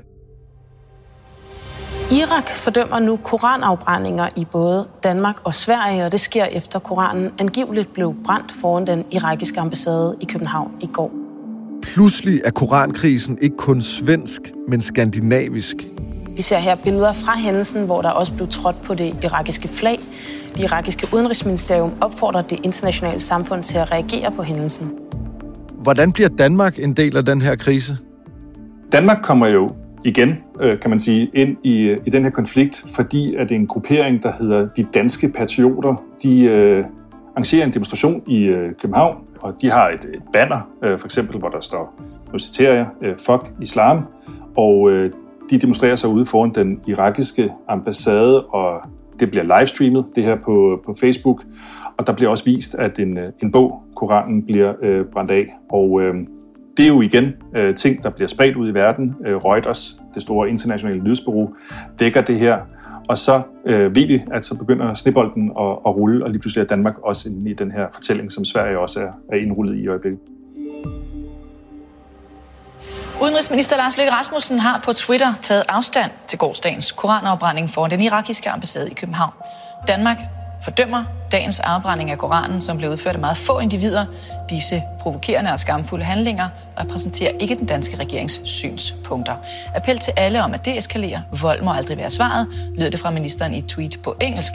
Irak 2.13 2.49
fordømmer 2.49 2.99
nu 2.99 3.17
koranafbrændinger 3.17 4.29
i 4.37 4.45
både 4.45 4.87
Danmark 5.05 5.37
og 5.45 5.55
Sverige, 5.55 6.05
og 6.05 6.13
det 6.13 6.21
sker 6.21 6.45
efter 6.45 6.79
Koranen 6.79 7.31
angiveligt 7.39 7.95
blev 7.95 8.15
brændt 8.25 8.53
foran 8.61 8.87
den 8.87 9.05
irakiske 9.11 9.61
ambassade 9.61 10.17
i 10.21 10.25
København 10.25 10.73
i 10.81 10.87
går. 10.93 11.13
Pludselig 11.83 12.41
er 12.45 12.51
korankrisen 12.51 13.39
ikke 13.43 13.57
kun 13.57 13.83
svensk, 13.83 14.41
men 14.69 14.81
skandinavisk. 14.81 15.77
Vi 16.37 16.43
ser 16.43 16.59
her 16.59 16.75
billeder 16.75 17.13
fra 17.13 17.39
hændelsen, 17.39 17.87
hvor 17.87 18.03
der 18.03 18.11
også 18.11 18.33
blev 18.33 18.49
trådt 18.49 18.83
på 18.83 18.95
det 18.95 19.15
irakiske 19.25 19.69
flag. 19.69 20.01
Det 20.57 20.61
irakiske 20.61 21.07
udenrigsministerium 21.15 21.93
opfordrer 22.01 22.43
det 22.43 22.61
internationale 22.63 23.21
samfund 23.21 23.63
til 23.63 23.79
at 23.79 23.93
reagere 23.93 24.31
på 24.31 24.43
hændelsen. 24.43 24.91
Hvordan 25.75 26.13
bliver 26.13 26.29
Danmark 26.29 26.79
en 26.79 26.93
del 26.93 27.17
af 27.17 27.25
den 27.25 27.43
her 27.43 27.57
krise? 27.57 27.99
Danmark 28.93 29.19
kommer 29.23 29.47
jo 29.47 29.71
igen, 30.05 30.35
øh, 30.61 30.81
kan 30.81 30.91
man 30.91 30.99
sige, 30.99 31.31
ind 31.35 31.57
i, 31.63 31.81
øh, 31.83 31.99
i 32.07 32.11
den 32.11 32.23
her 32.23 32.31
konflikt, 32.31 32.85
fordi 32.95 33.35
at 33.35 33.53
en 33.53 33.67
gruppering, 33.67 34.23
der 34.23 34.33
hedder 34.39 34.69
De 34.77 34.83
Danske 34.95 35.29
Patrioter, 35.29 36.05
de 36.23 36.45
øh, 36.45 36.85
arrangerer 37.35 37.67
en 37.67 37.73
demonstration 37.73 38.23
i 38.27 38.45
øh, 38.45 38.73
København, 38.83 39.17
og 39.41 39.55
de 39.63 39.71
har 39.71 39.89
et, 39.89 40.05
et 40.05 40.23
banner, 40.33 40.61
øh, 40.85 40.99
for 40.99 41.07
eksempel, 41.07 41.39
hvor 41.39 41.49
der 41.49 41.61
står, 41.61 42.01
nu 42.33 42.39
citerer 42.39 42.75
jeg, 42.75 42.87
øh, 43.03 43.15
fuck 43.27 43.53
islam, 43.61 44.05
og 44.57 44.91
øh, 44.91 45.13
de 45.51 45.59
demonstrerer 45.59 45.97
sig 45.97 46.11
ude 46.11 46.27
foran 46.27 46.53
den 46.55 46.81
irakiske 46.87 47.53
ambassade, 47.69 48.45
og 48.45 48.81
det 49.21 49.31
bliver 49.31 49.59
livestreamet, 49.59 50.05
det 50.15 50.25
her 50.25 50.37
på, 50.37 50.81
på 50.87 50.95
Facebook, 51.01 51.43
og 51.97 52.07
der 52.07 52.13
bliver 52.13 52.31
også 52.31 52.45
vist, 52.45 52.75
at 52.75 52.99
en, 52.99 53.19
øh, 53.19 53.33
en 53.43 53.53
bog, 53.53 53.83
Koranen, 53.97 54.43
bliver 54.47 54.73
øh, 54.83 55.05
brændt 55.13 55.31
af, 55.31 55.57
og 55.71 56.03
øh, 56.03 56.15
det 56.77 56.83
er 56.83 56.89
jo 56.89 57.01
igen 57.01 57.33
øh, 57.57 57.75
ting, 57.75 58.03
der 58.03 58.11
bliver 58.11 58.29
spredt 58.29 58.57
ud 58.57 58.69
i 58.69 58.75
verden. 58.75 59.15
Øh, 59.27 59.37
Reuters, 59.37 59.97
det 60.15 60.23
store 60.23 60.49
internationale 60.49 61.03
nyhedsbureau, 61.03 61.55
dækker 61.99 62.21
det 62.21 62.39
her. 62.39 62.59
Og 63.09 63.19
så 63.19 63.43
øh, 63.67 63.97
ved 63.97 64.07
vi, 64.07 64.23
at 64.33 64.45
så 64.45 64.55
begynder 64.55 64.95
snebolden 64.95 65.53
at, 65.61 65.73
at 65.87 65.97
rulle, 65.97 66.25
og 66.25 66.31
lige 66.31 66.41
pludselig 66.41 66.63
er 66.63 66.67
Danmark 66.67 66.95
også 67.03 67.29
inde 67.29 67.51
i 67.51 67.55
den 67.55 67.73
her 67.73 67.87
fortælling, 67.93 68.33
som 68.33 68.45
Sverige 68.45 68.79
også 68.79 69.01
er, 69.01 69.13
er 69.33 69.37
indrullet 69.37 69.77
i 69.77 69.83
i 69.83 69.89
øjeblikket. 69.89 70.21
Udenrigsminister 73.23 73.77
Lars 73.77 73.97
Løkke 73.97 74.13
Rasmussen 74.13 74.59
har 74.59 74.81
på 74.85 74.93
Twitter 74.93 75.33
taget 75.43 75.63
afstand 75.69 76.11
til 76.29 76.39
gårdsdagens 76.39 76.93
koranafbrænding 76.93 77.71
foran 77.71 77.91
den 77.91 78.01
irakiske 78.01 78.51
ambassade 78.51 78.91
i 78.91 78.95
København. 78.95 79.33
Danmark 79.89 80.17
fordømmer 80.65 81.05
dagens 81.33 81.61
afbrænding 81.61 82.11
af 82.11 82.19
Koranen, 82.19 82.61
som 82.61 82.77
blev 82.77 82.91
udført 82.91 83.15
af 83.15 83.21
meget 83.21 83.37
få 83.37 83.59
individer. 83.59 84.07
Disse 84.51 84.83
provokerende 85.01 85.53
og 85.53 85.59
skamfulde 85.59 86.05
handlinger 86.05 86.49
repræsenterer 86.81 87.31
ikke 87.41 87.55
den 87.55 87.67
danske 87.67 87.97
regerings 87.97 88.41
synspunkter. 88.45 89.35
Appel 89.75 89.99
til 89.99 90.13
alle 90.17 90.45
om 90.45 90.55
at 90.55 90.65
deeskalere. 90.65 91.23
Vold 91.41 91.63
må 91.63 91.73
aldrig 91.73 91.97
være 91.97 92.11
svaret, 92.11 92.47
lød 92.77 92.91
det 92.91 93.01
fra 93.01 93.11
ministeren 93.11 93.55
i 93.55 93.59
et 93.59 93.67
tweet 93.67 93.97
på 94.05 94.17
engelsk 94.21 94.53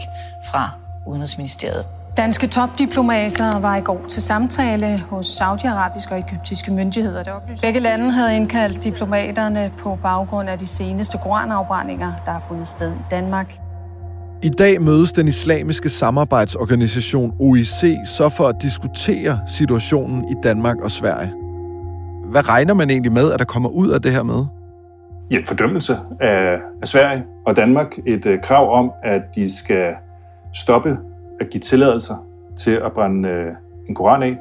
fra 0.52 0.70
Udenrigsministeriet. 1.08 1.86
Danske 2.18 2.48
topdiplomater 2.48 3.60
var 3.60 3.76
i 3.76 3.82
går 3.82 4.02
til 4.10 4.22
samtale 4.22 5.04
hos 5.10 5.28
saudiarabiske 5.28 6.16
og 6.16 6.20
egyptiske 6.20 6.72
myndigheder. 6.72 7.24
Det 7.24 7.62
Begge 7.62 7.80
lande 7.80 8.12
havde 8.12 8.36
indkaldt 8.36 8.84
diplomaterne 8.84 9.72
på 9.84 10.00
baggrund 10.04 10.50
af 10.50 10.60
de 10.60 10.68
seneste 10.68 11.18
koranafbrændinger, 11.18 12.14
der 12.26 12.32
har 12.32 12.40
fundet 12.40 12.68
sted 12.68 12.94
i 12.94 13.04
Danmark. 13.12 13.67
I 14.44 14.50
dag 14.50 14.82
mødes 14.82 15.12
den 15.12 15.28
islamiske 15.28 15.90
samarbejdsorganisation 15.90 17.36
OIC 17.40 17.98
så 18.06 18.30
for 18.38 18.48
at 18.48 18.56
diskutere 18.62 19.40
situationen 19.48 20.26
i 20.30 20.34
Danmark 20.44 20.78
og 20.82 20.92
Sverige. 20.92 21.34
Hvad 22.32 22.50
regner 22.50 22.74
man 22.74 22.90
egentlig 22.90 23.12
med, 23.12 23.32
at 23.32 23.40
der 23.40 23.46
kommer 23.46 23.70
ud 23.70 23.90
af 23.90 24.02
det 24.02 24.12
her 24.12 24.24
med? 24.24 24.46
Ja, 25.32 25.38
en 25.38 25.46
fordømmelse 25.46 25.98
af, 26.20 26.58
af 26.82 26.88
Sverige 26.88 27.24
og 27.46 27.56
Danmark. 27.56 27.98
Et 28.06 28.26
øh, 28.26 28.42
krav 28.44 28.78
om, 28.80 28.92
at 29.04 29.22
de 29.36 29.58
skal 29.58 29.96
stoppe 30.54 30.98
at 31.40 31.50
give 31.50 31.62
tilladelser 31.62 32.26
til 32.56 32.72
at 32.72 32.92
brænde 32.96 33.30
øh, 33.30 33.52
en 33.90 33.96
koran 33.96 34.24
af. 34.24 34.38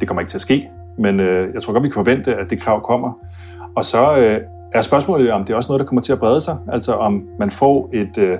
Det 0.00 0.08
kommer 0.08 0.20
ikke 0.20 0.30
til 0.30 0.36
at 0.36 0.40
ske, 0.40 0.70
men 0.98 1.20
øh, 1.20 1.54
jeg 1.54 1.62
tror 1.62 1.72
godt, 1.72 1.84
vi 1.84 1.88
kan 1.88 1.94
forvente, 1.94 2.34
at 2.34 2.50
det 2.50 2.60
krav 2.60 2.82
kommer. 2.82 3.12
Og 3.76 3.84
så 3.84 4.16
øh, 4.18 4.40
er 4.78 4.82
spørgsmålet 4.82 5.32
om 5.32 5.44
det 5.44 5.52
er 5.52 5.56
også 5.56 5.72
noget, 5.72 5.80
der 5.80 5.86
kommer 5.86 6.02
til 6.02 6.12
at 6.12 6.18
brede 6.18 6.40
sig. 6.40 6.58
Altså 6.72 6.92
om 6.92 7.28
man 7.38 7.50
får 7.50 7.90
et, 7.92 8.18
uh, 8.18 8.38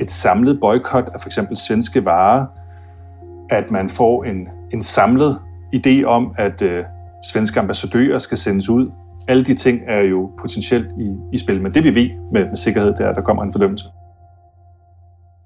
et 0.00 0.10
samlet 0.10 0.60
boykot 0.60 1.08
af 1.14 1.20
for 1.20 1.28
eksempel 1.28 1.56
svenske 1.56 2.04
varer, 2.04 2.46
at 3.50 3.70
man 3.70 3.88
får 3.88 4.24
en, 4.24 4.48
en 4.72 4.82
samlet 4.82 5.38
idé 5.74 6.04
om, 6.04 6.34
at 6.38 6.62
øh, 6.62 6.84
svenske 7.32 7.60
ambassadører 7.60 8.18
skal 8.18 8.38
sendes 8.38 8.68
ud. 8.68 8.90
Alle 9.28 9.44
de 9.44 9.54
ting 9.54 9.80
er 9.86 10.00
jo 10.00 10.30
potentielt 10.38 10.86
i, 10.98 11.16
i 11.32 11.38
spil, 11.38 11.62
men 11.62 11.74
det 11.74 11.84
vi 11.84 11.94
ved 11.94 12.10
med, 12.32 12.44
med 12.44 12.56
sikkerhed, 12.56 12.92
det 12.92 13.00
er, 13.00 13.08
at 13.08 13.16
der 13.16 13.22
kommer 13.22 13.42
en 13.42 13.52
fordømmelse. 13.52 13.86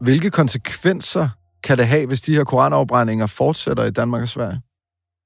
Hvilke 0.00 0.30
konsekvenser 0.30 1.28
kan 1.64 1.78
det 1.78 1.86
have, 1.86 2.06
hvis 2.06 2.20
de 2.20 2.34
her 2.34 2.44
koranafbrændinger 2.44 3.26
fortsætter 3.26 3.84
i 3.84 3.90
Danmark 3.90 4.22
og 4.22 4.28
Sverige? 4.28 4.60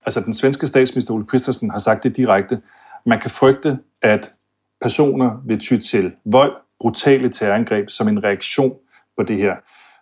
Altså, 0.07 0.21
den 0.21 0.33
svenske 0.33 0.67
statsminister 0.67 1.15
Ole 1.15 1.27
Christensen 1.27 1.71
har 1.71 1.79
sagt 1.79 2.03
det 2.03 2.17
direkte. 2.17 2.61
Man 3.07 3.21
kan 3.21 3.31
frygte, 3.31 3.79
at 4.03 4.31
personer 4.85 5.43
vil 5.47 5.61
ty 5.61 5.77
til 5.77 6.13
vold, 6.25 6.53
brutale 6.81 7.29
terrorangreb 7.29 7.91
som 7.91 8.09
en 8.09 8.25
reaktion 8.25 8.75
på 9.17 9.23
det 9.23 9.37
her. 9.37 9.55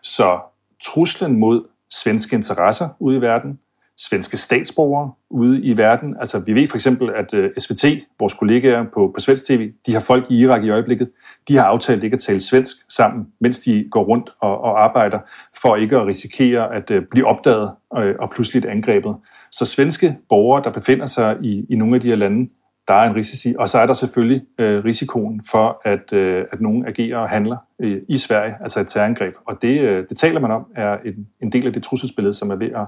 Så 0.03 0.40
truslen 0.85 1.40
mod 1.40 1.68
svenske 1.90 2.37
interesser 2.37 2.88
ude 3.01 3.16
i 3.16 3.21
verden, 3.21 3.59
svenske 3.99 4.37
statsborgere 4.37 5.12
ude 5.31 5.62
i 5.62 5.77
verden. 5.77 6.16
Altså, 6.21 6.42
vi 6.47 6.53
ved 6.53 6.66
for 6.66 6.77
eksempel, 6.77 7.11
at 7.14 7.35
øh, 7.35 7.51
SVT, 7.59 7.85
vores 8.18 8.35
kollegaer 8.35 8.85
på, 8.95 9.11
på 9.14 9.21
svensk 9.21 9.47
tv, 9.47 9.73
de 9.87 9.92
har 9.92 10.01
folk 10.01 10.31
i 10.31 10.38
Irak 10.38 10.64
i 10.64 10.71
øjeblikket. 10.71 11.11
De 11.49 11.57
har 11.57 11.64
aftalt 11.64 12.05
ikke 12.05 12.14
at 12.14 12.21
tale 12.21 12.40
svensk 12.40 12.77
sammen, 12.88 13.27
mens 13.40 13.61
de 13.61 13.88
går 13.90 14.05
rundt 14.05 14.31
og, 14.40 14.61
og 14.61 14.85
arbejder, 14.85 15.18
for 15.62 15.77
ikke 15.77 15.97
at 15.97 16.07
risikere 16.07 16.75
at 16.75 16.90
øh, 16.90 17.03
blive 17.11 17.27
opdaget 17.27 17.71
og, 17.90 18.05
og 18.18 18.31
pludseligt 18.35 18.66
angrebet. 18.66 19.16
Så 19.51 19.64
svenske 19.64 20.18
borgere, 20.29 20.62
der 20.64 20.71
befinder 20.73 21.07
sig 21.07 21.37
i, 21.42 21.66
i 21.71 21.77
nogle 21.77 21.95
af 21.95 22.01
de 22.01 22.09
her 22.09 22.16
lande, 22.16 22.49
der 22.88 22.95
er 22.95 23.11
en 23.11 23.16
risici, 23.16 23.55
og 23.59 23.68
så 23.68 23.79
er 23.79 23.87
der 23.87 23.92
selvfølgelig 23.92 24.42
øh, 24.59 24.85
risikoen 24.85 25.40
for, 25.51 25.81
at, 25.85 26.12
øh, 26.12 26.45
at 26.53 26.61
nogen 26.61 26.87
agerer 26.87 27.18
og 27.18 27.29
handler 27.29 27.57
øh, 27.83 28.03
i 28.09 28.18
Sverige, 28.18 28.55
altså 28.61 28.81
et 28.81 28.88
terrorangreb. 28.88 29.35
Og 29.47 29.59
det, 29.62 29.81
øh, 29.81 30.05
det 30.09 30.16
taler 30.16 30.40
man 30.40 30.51
om, 30.51 30.66
er 30.77 30.97
en, 31.05 31.27
en 31.42 31.53
del 31.53 31.66
af 31.66 31.73
det 31.73 31.83
trusselsbillede, 31.83 32.35
som 32.35 32.51
er 32.51 32.57
ved 32.57 32.71
at, 32.71 32.87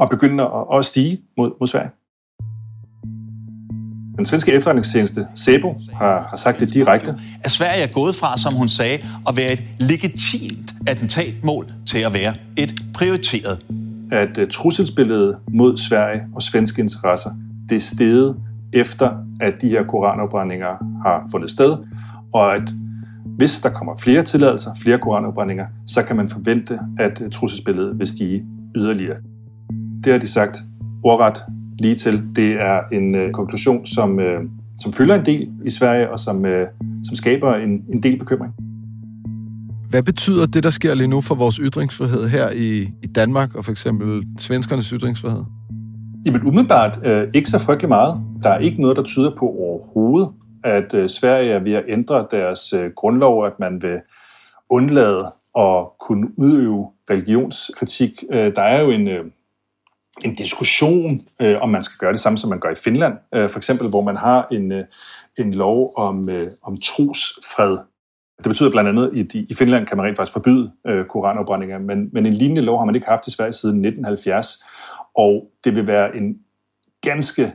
at 0.00 0.08
begynde 0.10 0.44
at, 0.44 0.78
at 0.78 0.84
stige 0.84 1.20
mod, 1.36 1.50
mod 1.60 1.66
Sverige. 1.66 1.90
Den 4.16 4.26
svenske 4.26 4.52
efterretningstjeneste, 4.52 5.26
SEBO, 5.34 5.74
har, 5.92 6.26
har 6.28 6.36
sagt 6.36 6.60
det 6.60 6.74
direkte. 6.74 7.14
At 7.44 7.50
Sverige 7.50 7.82
er 7.82 7.92
gået 7.92 8.14
fra, 8.14 8.36
som 8.36 8.54
hun 8.54 8.68
sagde, 8.68 9.04
at 9.28 9.36
være 9.36 9.52
et 9.52 9.62
legitimt 9.80 10.74
attentatmål 10.86 11.72
til 11.86 11.98
at 11.98 12.12
være 12.12 12.34
et 12.58 12.74
prioriteret. 12.94 13.66
At 14.12 14.38
uh, 14.38 14.48
trusselsbilledet 14.48 15.36
mod 15.52 15.76
Sverige 15.76 16.22
og 16.34 16.42
svenske 16.42 16.82
interesser, 16.82 17.30
det 17.68 17.76
er 17.76 17.80
steget 17.80 18.36
efter, 18.72 19.10
at 19.40 19.54
de 19.60 19.68
her 19.68 19.84
koranopbrændinger 19.84 21.02
har 21.04 21.28
fundet 21.30 21.50
sted, 21.50 21.76
og 22.32 22.54
at 22.54 22.70
hvis 23.36 23.60
der 23.60 23.70
kommer 23.70 23.96
flere 23.96 24.22
tilladelser, 24.22 24.70
flere 24.82 24.98
koranopbrændinger, 24.98 25.66
så 25.86 26.02
kan 26.02 26.16
man 26.16 26.28
forvente, 26.28 26.78
at 26.98 27.20
øh, 27.20 27.30
trusselsbilledet 27.30 27.98
vil 27.98 28.06
stige 28.06 28.44
yderligere. 28.76 29.16
Det 30.04 30.12
har 30.12 30.20
de 30.20 30.26
sagt 30.28 30.64
ordret 31.02 31.42
lige 31.78 31.96
til. 31.96 32.22
Det 32.36 32.52
er 32.52 32.80
en 32.92 33.14
øh, 33.14 33.32
konklusion, 33.32 33.86
som, 33.86 34.20
øh, 34.20 34.40
som 34.78 34.92
fylder 34.92 35.14
en 35.14 35.26
del 35.26 35.50
i 35.64 35.70
Sverige, 35.70 36.10
og 36.10 36.18
som, 36.18 36.46
øh, 36.46 36.66
som 37.04 37.14
skaber 37.14 37.54
en, 37.54 37.84
en 37.92 38.02
del 38.02 38.18
bekymring. 38.18 38.54
Hvad 39.90 40.02
betyder 40.02 40.46
det, 40.46 40.62
der 40.62 40.70
sker 40.70 40.94
lige 40.94 41.08
nu 41.08 41.20
for 41.20 41.34
vores 41.34 41.56
ytringsfrihed 41.56 42.28
her 42.28 42.50
i, 42.50 42.90
i 43.02 43.06
Danmark, 43.06 43.54
og 43.54 43.64
for 43.64 43.72
eksempel 43.72 44.22
svenskernes 44.38 44.88
ytringsfrihed? 44.88 45.44
Jamen 46.26 46.42
umiddelbart 46.42 47.06
øh, 47.06 47.28
ikke 47.34 47.48
så 47.48 47.58
frygtelig 47.58 47.88
meget. 47.88 48.20
Der 48.42 48.50
er 48.50 48.58
ikke 48.58 48.80
noget, 48.80 48.96
der 48.96 49.02
tyder 49.02 49.30
på 49.36 49.46
overhovedet, 49.46 50.28
at 50.64 50.94
øh, 50.94 51.08
Sverige 51.08 51.52
er 51.52 51.58
ved 51.58 51.72
at 51.72 51.84
ændre 51.88 52.26
deres 52.30 52.72
øh, 52.72 52.90
grundlov, 52.96 53.46
at 53.46 53.52
man 53.60 53.82
vil 53.82 54.00
undlade 54.70 55.32
at 55.58 55.86
kunne 56.00 56.28
udøve 56.38 56.90
religionskritik. 57.10 58.24
Øh, 58.30 58.56
der 58.56 58.62
er 58.62 58.80
jo 58.80 58.90
en, 58.90 59.08
øh, 59.08 59.24
en 60.24 60.34
diskussion, 60.34 61.20
øh, 61.42 61.62
om 61.62 61.68
man 61.68 61.82
skal 61.82 61.98
gøre 61.98 62.12
det 62.12 62.20
samme, 62.20 62.38
som 62.38 62.50
man 62.50 62.60
gør 62.60 62.70
i 62.70 62.82
Finland. 62.84 63.14
Øh, 63.34 63.48
for 63.48 63.58
eksempel, 63.58 63.88
hvor 63.88 64.02
man 64.02 64.16
har 64.16 64.46
en, 64.52 64.72
øh, 64.72 64.84
en 65.38 65.54
lov 65.54 65.92
om, 65.96 66.28
øh, 66.28 66.50
om 66.62 66.76
trosfred. 66.76 67.78
Det 68.38 68.48
betyder 68.48 68.70
blandt 68.70 68.88
andet, 68.88 69.08
at 69.08 69.34
i, 69.34 69.46
i 69.50 69.54
Finland 69.54 69.86
kan 69.86 69.96
man 69.96 70.06
rent 70.06 70.16
faktisk 70.16 70.32
forbyde 70.32 70.72
øh, 70.86 71.04
koranopbrændinger, 71.04 71.78
men, 71.78 72.10
men 72.12 72.26
en 72.26 72.32
lignende 72.32 72.62
lov 72.62 72.78
har 72.78 72.84
man 72.84 72.94
ikke 72.94 73.06
haft 73.06 73.26
i 73.26 73.30
Sverige 73.30 73.52
siden 73.52 73.84
1970. 73.84 74.64
Og 75.16 75.50
det 75.64 75.76
vil 75.76 75.86
være 75.86 76.16
en 76.16 76.38
ganske 77.00 77.52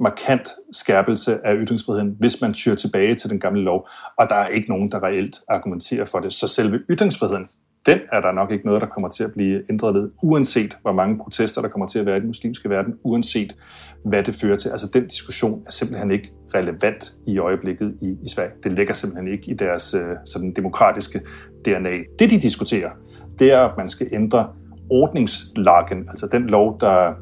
markant 0.00 0.48
skærpelse 0.72 1.46
af 1.46 1.54
ytringsfriheden, 1.56 2.16
hvis 2.18 2.40
man 2.40 2.54
tyrer 2.54 2.74
tilbage 2.74 3.14
til 3.14 3.30
den 3.30 3.40
gamle 3.40 3.62
lov, 3.62 3.88
og 4.18 4.28
der 4.28 4.34
er 4.34 4.46
ikke 4.46 4.68
nogen, 4.68 4.90
der 4.90 5.02
reelt 5.02 5.36
argumenterer 5.48 6.04
for 6.04 6.18
det. 6.20 6.32
Så 6.32 6.48
selve 6.48 6.80
ytringsfriheden, 6.90 7.46
den 7.86 7.98
er 8.12 8.20
der 8.20 8.32
nok 8.32 8.52
ikke 8.52 8.66
noget, 8.66 8.82
der 8.82 8.88
kommer 8.88 9.08
til 9.08 9.24
at 9.24 9.32
blive 9.32 9.62
ændret 9.70 9.94
ved, 9.94 10.10
uanset 10.22 10.78
hvor 10.82 10.92
mange 10.92 11.18
protester, 11.18 11.62
der 11.62 11.68
kommer 11.68 11.86
til 11.86 11.98
at 11.98 12.06
være 12.06 12.16
i 12.16 12.20
den 12.20 12.26
muslimske 12.26 12.70
verden, 12.70 12.94
uanset 13.04 13.56
hvad 14.04 14.22
det 14.22 14.34
fører 14.34 14.56
til. 14.56 14.68
Altså 14.68 14.90
den 14.94 15.06
diskussion 15.06 15.62
er 15.66 15.70
simpelthen 15.70 16.10
ikke 16.10 16.32
relevant 16.54 17.12
i 17.26 17.38
øjeblikket 17.38 17.96
i, 18.02 18.16
i 18.24 18.28
Sverige. 18.28 18.52
Det 18.64 18.72
ligger 18.72 18.94
simpelthen 18.94 19.32
ikke 19.32 19.50
i 19.50 19.54
deres 19.54 19.94
øh, 19.94 20.16
sådan 20.24 20.52
demokratiske 20.52 21.20
DNA. 21.64 21.96
Det, 22.18 22.30
de 22.30 22.40
diskuterer, 22.40 22.90
det 23.38 23.52
er, 23.52 23.60
at 23.60 23.76
man 23.76 23.88
skal 23.88 24.08
ændre 24.12 24.48
ordningslagen, 24.90 25.98
altså 26.08 26.28
den 26.32 26.46
lov, 26.46 26.80
der 26.80 27.14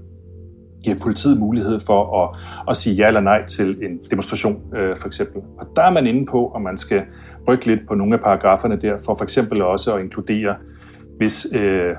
giver 0.85 0.97
politiet 1.03 1.41
mulighed 1.41 1.81
for 1.81 2.23
at, 2.23 2.37
at 2.71 2.77
sige 2.77 2.97
ja 2.97 3.07
eller 3.07 3.21
nej 3.21 3.47
til 3.47 3.79
en 3.85 3.99
demonstration, 4.11 4.63
øh, 4.75 4.97
for 4.97 5.07
eksempel. 5.07 5.43
Og 5.59 5.67
der 5.77 5.83
er 5.83 5.91
man 5.91 6.07
inde 6.07 6.27
på, 6.27 6.49
om 6.49 6.63
man 6.63 6.77
skal 6.77 7.03
rykke 7.49 7.67
lidt 7.67 7.81
på 7.89 7.95
nogle 7.95 8.15
af 8.15 8.21
paragraferne 8.21 8.77
der, 8.77 8.99
for 9.07 9.15
for 9.15 9.23
eksempel 9.23 9.63
også 9.63 9.95
at 9.95 10.01
inkludere, 10.01 10.57
hvis 11.19 11.47
øh, 11.55 11.95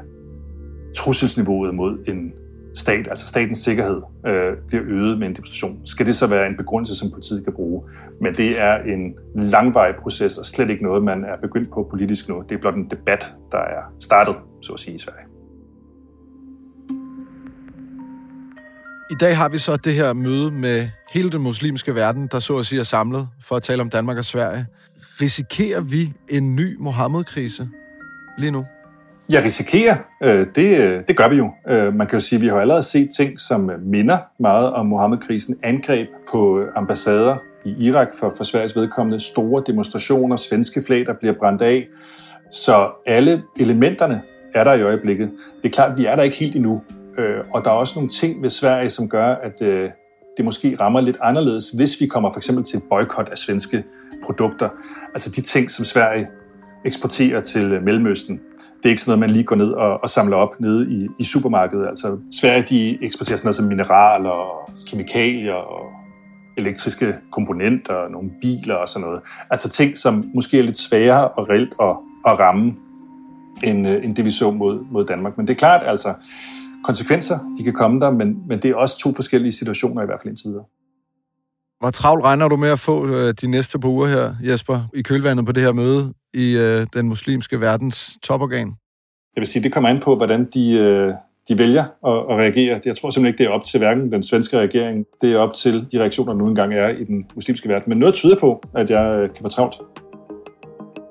trusselsniveauet 0.97 1.75
mod 1.75 1.97
en 2.07 2.31
stat, 2.75 3.07
altså 3.09 3.27
statens 3.27 3.57
sikkerhed, 3.57 4.01
øh, 4.27 4.53
bliver 4.67 4.83
øget 4.87 5.19
med 5.19 5.27
en 5.27 5.33
demonstration, 5.33 5.81
skal 5.85 6.05
det 6.05 6.15
så 6.15 6.27
være 6.27 6.47
en 6.47 6.57
begrundelse, 6.57 6.95
som 6.95 7.11
politiet 7.11 7.43
kan 7.43 7.53
bruge. 7.53 7.83
Men 8.21 8.33
det 8.33 8.61
er 8.61 8.75
en 8.75 9.13
langvarig 9.35 9.95
proces, 10.01 10.37
og 10.37 10.45
slet 10.45 10.69
ikke 10.69 10.83
noget, 10.83 11.03
man 11.03 11.23
er 11.23 11.37
begyndt 11.41 11.71
på 11.71 11.87
politisk 11.89 12.29
nu. 12.29 12.43
Det 12.49 12.55
er 12.55 12.59
blot 12.59 12.75
en 12.75 12.89
debat, 12.89 13.33
der 13.51 13.57
er 13.57 13.81
startet, 13.99 14.35
så 14.61 14.73
at 14.73 14.79
sige, 14.79 14.95
i 14.95 14.99
Sverige. 14.99 15.34
I 19.11 19.13
dag 19.13 19.37
har 19.37 19.49
vi 19.49 19.57
så 19.57 19.77
det 19.77 19.93
her 19.93 20.13
møde 20.13 20.51
med 20.51 20.87
hele 21.13 21.31
den 21.31 21.41
muslimske 21.41 21.95
verden, 21.95 22.27
der 22.31 22.39
så 22.39 22.57
at 22.57 22.65
sige 22.65 22.79
er 22.79 22.83
samlet 22.83 23.27
for 23.45 23.55
at 23.55 23.63
tale 23.63 23.81
om 23.81 23.89
Danmark 23.89 24.17
og 24.17 24.25
Sverige. 24.25 24.65
Risikerer 25.21 25.81
vi 25.81 26.13
en 26.29 26.55
ny 26.55 26.75
Mohammed-krise 26.79 27.69
lige 28.37 28.51
nu? 28.51 28.65
Ja, 29.31 29.41
risikerer. 29.43 29.97
Øh, 30.23 30.47
det, 30.55 30.77
øh, 30.77 31.03
det 31.07 31.17
gør 31.17 31.29
vi 31.29 31.35
jo. 31.35 31.51
Øh, 31.67 31.93
man 31.93 32.07
kan 32.07 32.19
jo 32.19 32.19
sige, 32.19 32.37
at 32.37 32.41
vi 32.41 32.47
har 32.47 32.59
allerede 32.59 32.81
set 32.81 33.09
ting, 33.17 33.39
som 33.39 33.71
minder 33.81 34.17
meget 34.39 34.73
om 34.73 34.85
Mohammed-krisen. 34.85 35.55
Angreb 35.63 36.07
på 36.31 36.63
ambassader 36.75 37.37
i 37.65 37.75
Irak 37.87 38.07
for, 38.19 38.33
for 38.37 38.43
Sveriges 38.43 38.75
vedkommende. 38.75 39.19
Store 39.19 39.63
demonstrationer, 39.67 40.35
svenske 40.35 40.83
flag, 40.87 41.05
der 41.05 41.13
bliver 41.13 41.33
brændt 41.39 41.61
af. 41.61 41.87
Så 42.51 42.91
alle 43.05 43.43
elementerne 43.59 44.21
er 44.53 44.63
der 44.63 44.73
i 44.73 44.81
øjeblikket. 44.81 45.31
Det 45.63 45.69
er 45.69 45.73
klart, 45.73 45.91
at 45.91 45.97
vi 45.97 46.05
er 46.05 46.15
der 46.15 46.23
ikke 46.23 46.37
helt 46.37 46.55
endnu. 46.55 46.81
Øh, 47.17 47.39
og 47.53 47.65
der 47.65 47.71
er 47.71 47.75
også 47.75 47.93
nogle 47.95 48.09
ting 48.09 48.41
ved 48.41 48.49
Sverige, 48.49 48.89
som 48.89 49.09
gør, 49.09 49.35
at 49.35 49.61
øh, 49.61 49.89
det 50.37 50.45
måske 50.45 50.77
rammer 50.79 51.01
lidt 51.01 51.17
anderledes, 51.21 51.69
hvis 51.69 52.01
vi 52.01 52.07
kommer 52.07 52.31
for 52.31 52.39
eksempel 52.39 52.63
til 52.63 52.81
boykot 52.89 53.29
af 53.29 53.37
svenske 53.37 53.83
produkter. 54.25 54.69
Altså 55.13 55.31
de 55.35 55.41
ting, 55.41 55.71
som 55.71 55.85
Sverige 55.85 56.27
eksporterer 56.85 57.41
til 57.41 57.71
øh, 57.71 57.83
Mellemøsten. 57.83 58.39
Det 58.77 58.85
er 58.85 58.89
ikke 58.89 59.01
sådan 59.01 59.19
noget, 59.19 59.19
man 59.19 59.29
lige 59.29 59.43
går 59.43 59.55
ned 59.55 59.71
og, 59.71 60.03
og 60.03 60.09
samler 60.09 60.37
op 60.37 60.59
nede 60.59 60.91
i, 60.91 61.07
i 61.19 61.23
supermarkedet. 61.23 61.87
Altså 61.87 62.17
Sverige 62.41 62.61
de 62.61 63.03
eksporterer 63.05 63.37
sådan 63.37 63.47
noget 63.47 63.55
som 63.55 63.65
mineraler 63.65 64.29
og 64.29 64.69
kemikalier 64.87 65.53
og 65.53 65.89
elektriske 66.57 67.15
komponenter, 67.31 68.09
nogle 68.09 68.31
biler 68.41 68.75
og 68.75 68.87
sådan 68.87 69.07
noget. 69.07 69.21
Altså 69.49 69.69
ting, 69.69 69.97
som 69.97 70.31
måske 70.35 70.59
er 70.59 70.63
lidt 70.63 70.77
sværere 70.77 71.27
og 71.27 71.49
reelt 71.49 71.73
at, 71.81 71.95
at 72.27 72.39
ramme, 72.39 72.75
end, 73.63 73.87
øh, 73.87 74.05
end 74.05 74.15
det 74.15 74.25
vi 74.25 74.31
så 74.31 74.51
mod, 74.51 74.85
mod 74.91 75.05
Danmark. 75.05 75.37
Men 75.37 75.47
det 75.47 75.53
er 75.53 75.57
klart, 75.57 75.81
altså, 75.85 76.13
konsekvenser, 76.85 77.37
de 77.57 77.63
kan 77.63 77.73
komme 77.73 77.99
der, 77.99 78.11
men, 78.11 78.47
men 78.47 78.61
det 78.61 78.71
er 78.71 78.75
også 78.75 78.99
to 78.99 79.13
forskellige 79.15 79.51
situationer 79.51 80.01
i 80.03 80.05
hvert 80.05 80.21
fald 80.21 80.29
indtil 80.31 80.49
videre. 80.49 80.65
Hvor 81.79 81.91
travlt 81.91 82.23
regner 82.23 82.47
du 82.47 82.55
med 82.55 82.69
at 82.69 82.79
få 82.79 83.07
øh, 83.07 83.33
de 83.41 83.47
næste 83.47 83.79
par 83.79 83.89
uger 83.89 84.07
her, 84.07 84.35
Jesper, 84.43 84.81
i 84.93 85.01
kølvandet 85.01 85.45
på 85.45 85.51
det 85.51 85.63
her 85.63 85.71
møde 85.71 86.13
i 86.33 86.51
øh, 86.51 86.87
den 86.93 87.07
muslimske 87.07 87.61
verdens 87.61 88.17
toporgan? 88.23 88.67
Jeg 89.35 89.41
vil 89.41 89.47
sige, 89.47 89.63
det 89.63 89.73
kommer 89.73 89.89
an 89.89 89.99
på, 89.99 90.15
hvordan 90.15 90.45
de, 90.53 90.73
øh, 90.77 91.13
de 91.47 91.57
vælger 91.57 91.83
at, 91.83 92.33
at 92.33 92.39
reagere. 92.41 92.81
Jeg 92.85 92.95
tror 92.95 93.09
simpelthen 93.09 93.25
ikke, 93.25 93.37
det 93.37 93.45
er 93.45 93.49
op 93.49 93.63
til 93.63 93.77
hverken 93.77 94.11
den 94.11 94.23
svenske 94.23 94.59
regering, 94.59 95.05
det 95.21 95.33
er 95.33 95.37
op 95.37 95.53
til 95.53 95.87
de 95.91 95.99
reaktioner, 95.99 96.33
der 96.33 96.39
nu 96.39 96.47
engang 96.47 96.73
er 96.73 96.89
i 96.89 97.03
den 97.03 97.25
muslimske 97.35 97.69
verden. 97.69 97.89
Men 97.89 97.97
noget 97.97 98.15
tyder 98.15 98.39
på, 98.39 98.63
at 98.75 98.89
jeg 98.89 99.19
øh, 99.19 99.29
kan 99.29 99.43
være 99.43 99.49
travlt. 99.49 99.75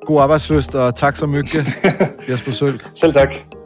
God 0.06 0.20
arbejdsløst, 0.20 0.74
og 0.74 0.96
tak 0.96 1.16
så 1.16 1.26
mykke, 1.26 1.58
Jesper 2.28 2.52
Sølg. 2.52 2.80
Selv 2.94 3.12
tak. 3.12 3.63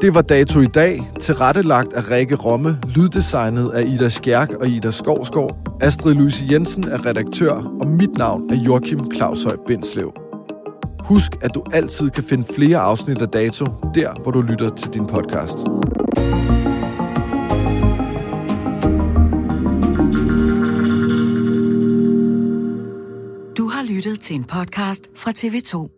Det 0.00 0.14
var 0.14 0.22
dato 0.22 0.60
i 0.60 0.66
dag, 0.66 1.10
tilrettelagt 1.20 1.92
af 1.92 2.10
Rikke 2.10 2.34
Romme, 2.36 2.78
lyddesignet 2.96 3.70
af 3.70 3.84
Ida 3.86 4.08
Skjærk 4.08 4.50
og 4.50 4.68
Ida 4.68 4.90
Skovskov. 4.90 5.50
Astrid 5.80 6.14
Louise 6.14 6.44
Jensen 6.50 6.84
er 6.84 7.06
redaktør, 7.06 7.52
og 7.80 7.86
mit 7.86 8.18
navn 8.18 8.50
er 8.50 8.56
Joachim 8.56 9.12
Claushøj 9.14 9.56
Bindslev. 9.66 10.12
Husk, 11.00 11.32
at 11.40 11.54
du 11.54 11.64
altid 11.72 12.10
kan 12.10 12.24
finde 12.24 12.54
flere 12.54 12.78
afsnit 12.78 13.22
af 13.22 13.28
Dato, 13.28 13.64
der 13.94 14.22
hvor 14.22 14.30
du 14.30 14.40
lytter 14.40 14.74
til 14.74 14.94
din 14.94 15.06
podcast. 15.06 15.58
Du 23.58 23.68
har 23.68 23.92
lyttet 23.94 24.20
til 24.20 24.36
en 24.36 24.44
podcast 24.44 25.10
fra 25.14 25.30
TV2. 25.30 25.97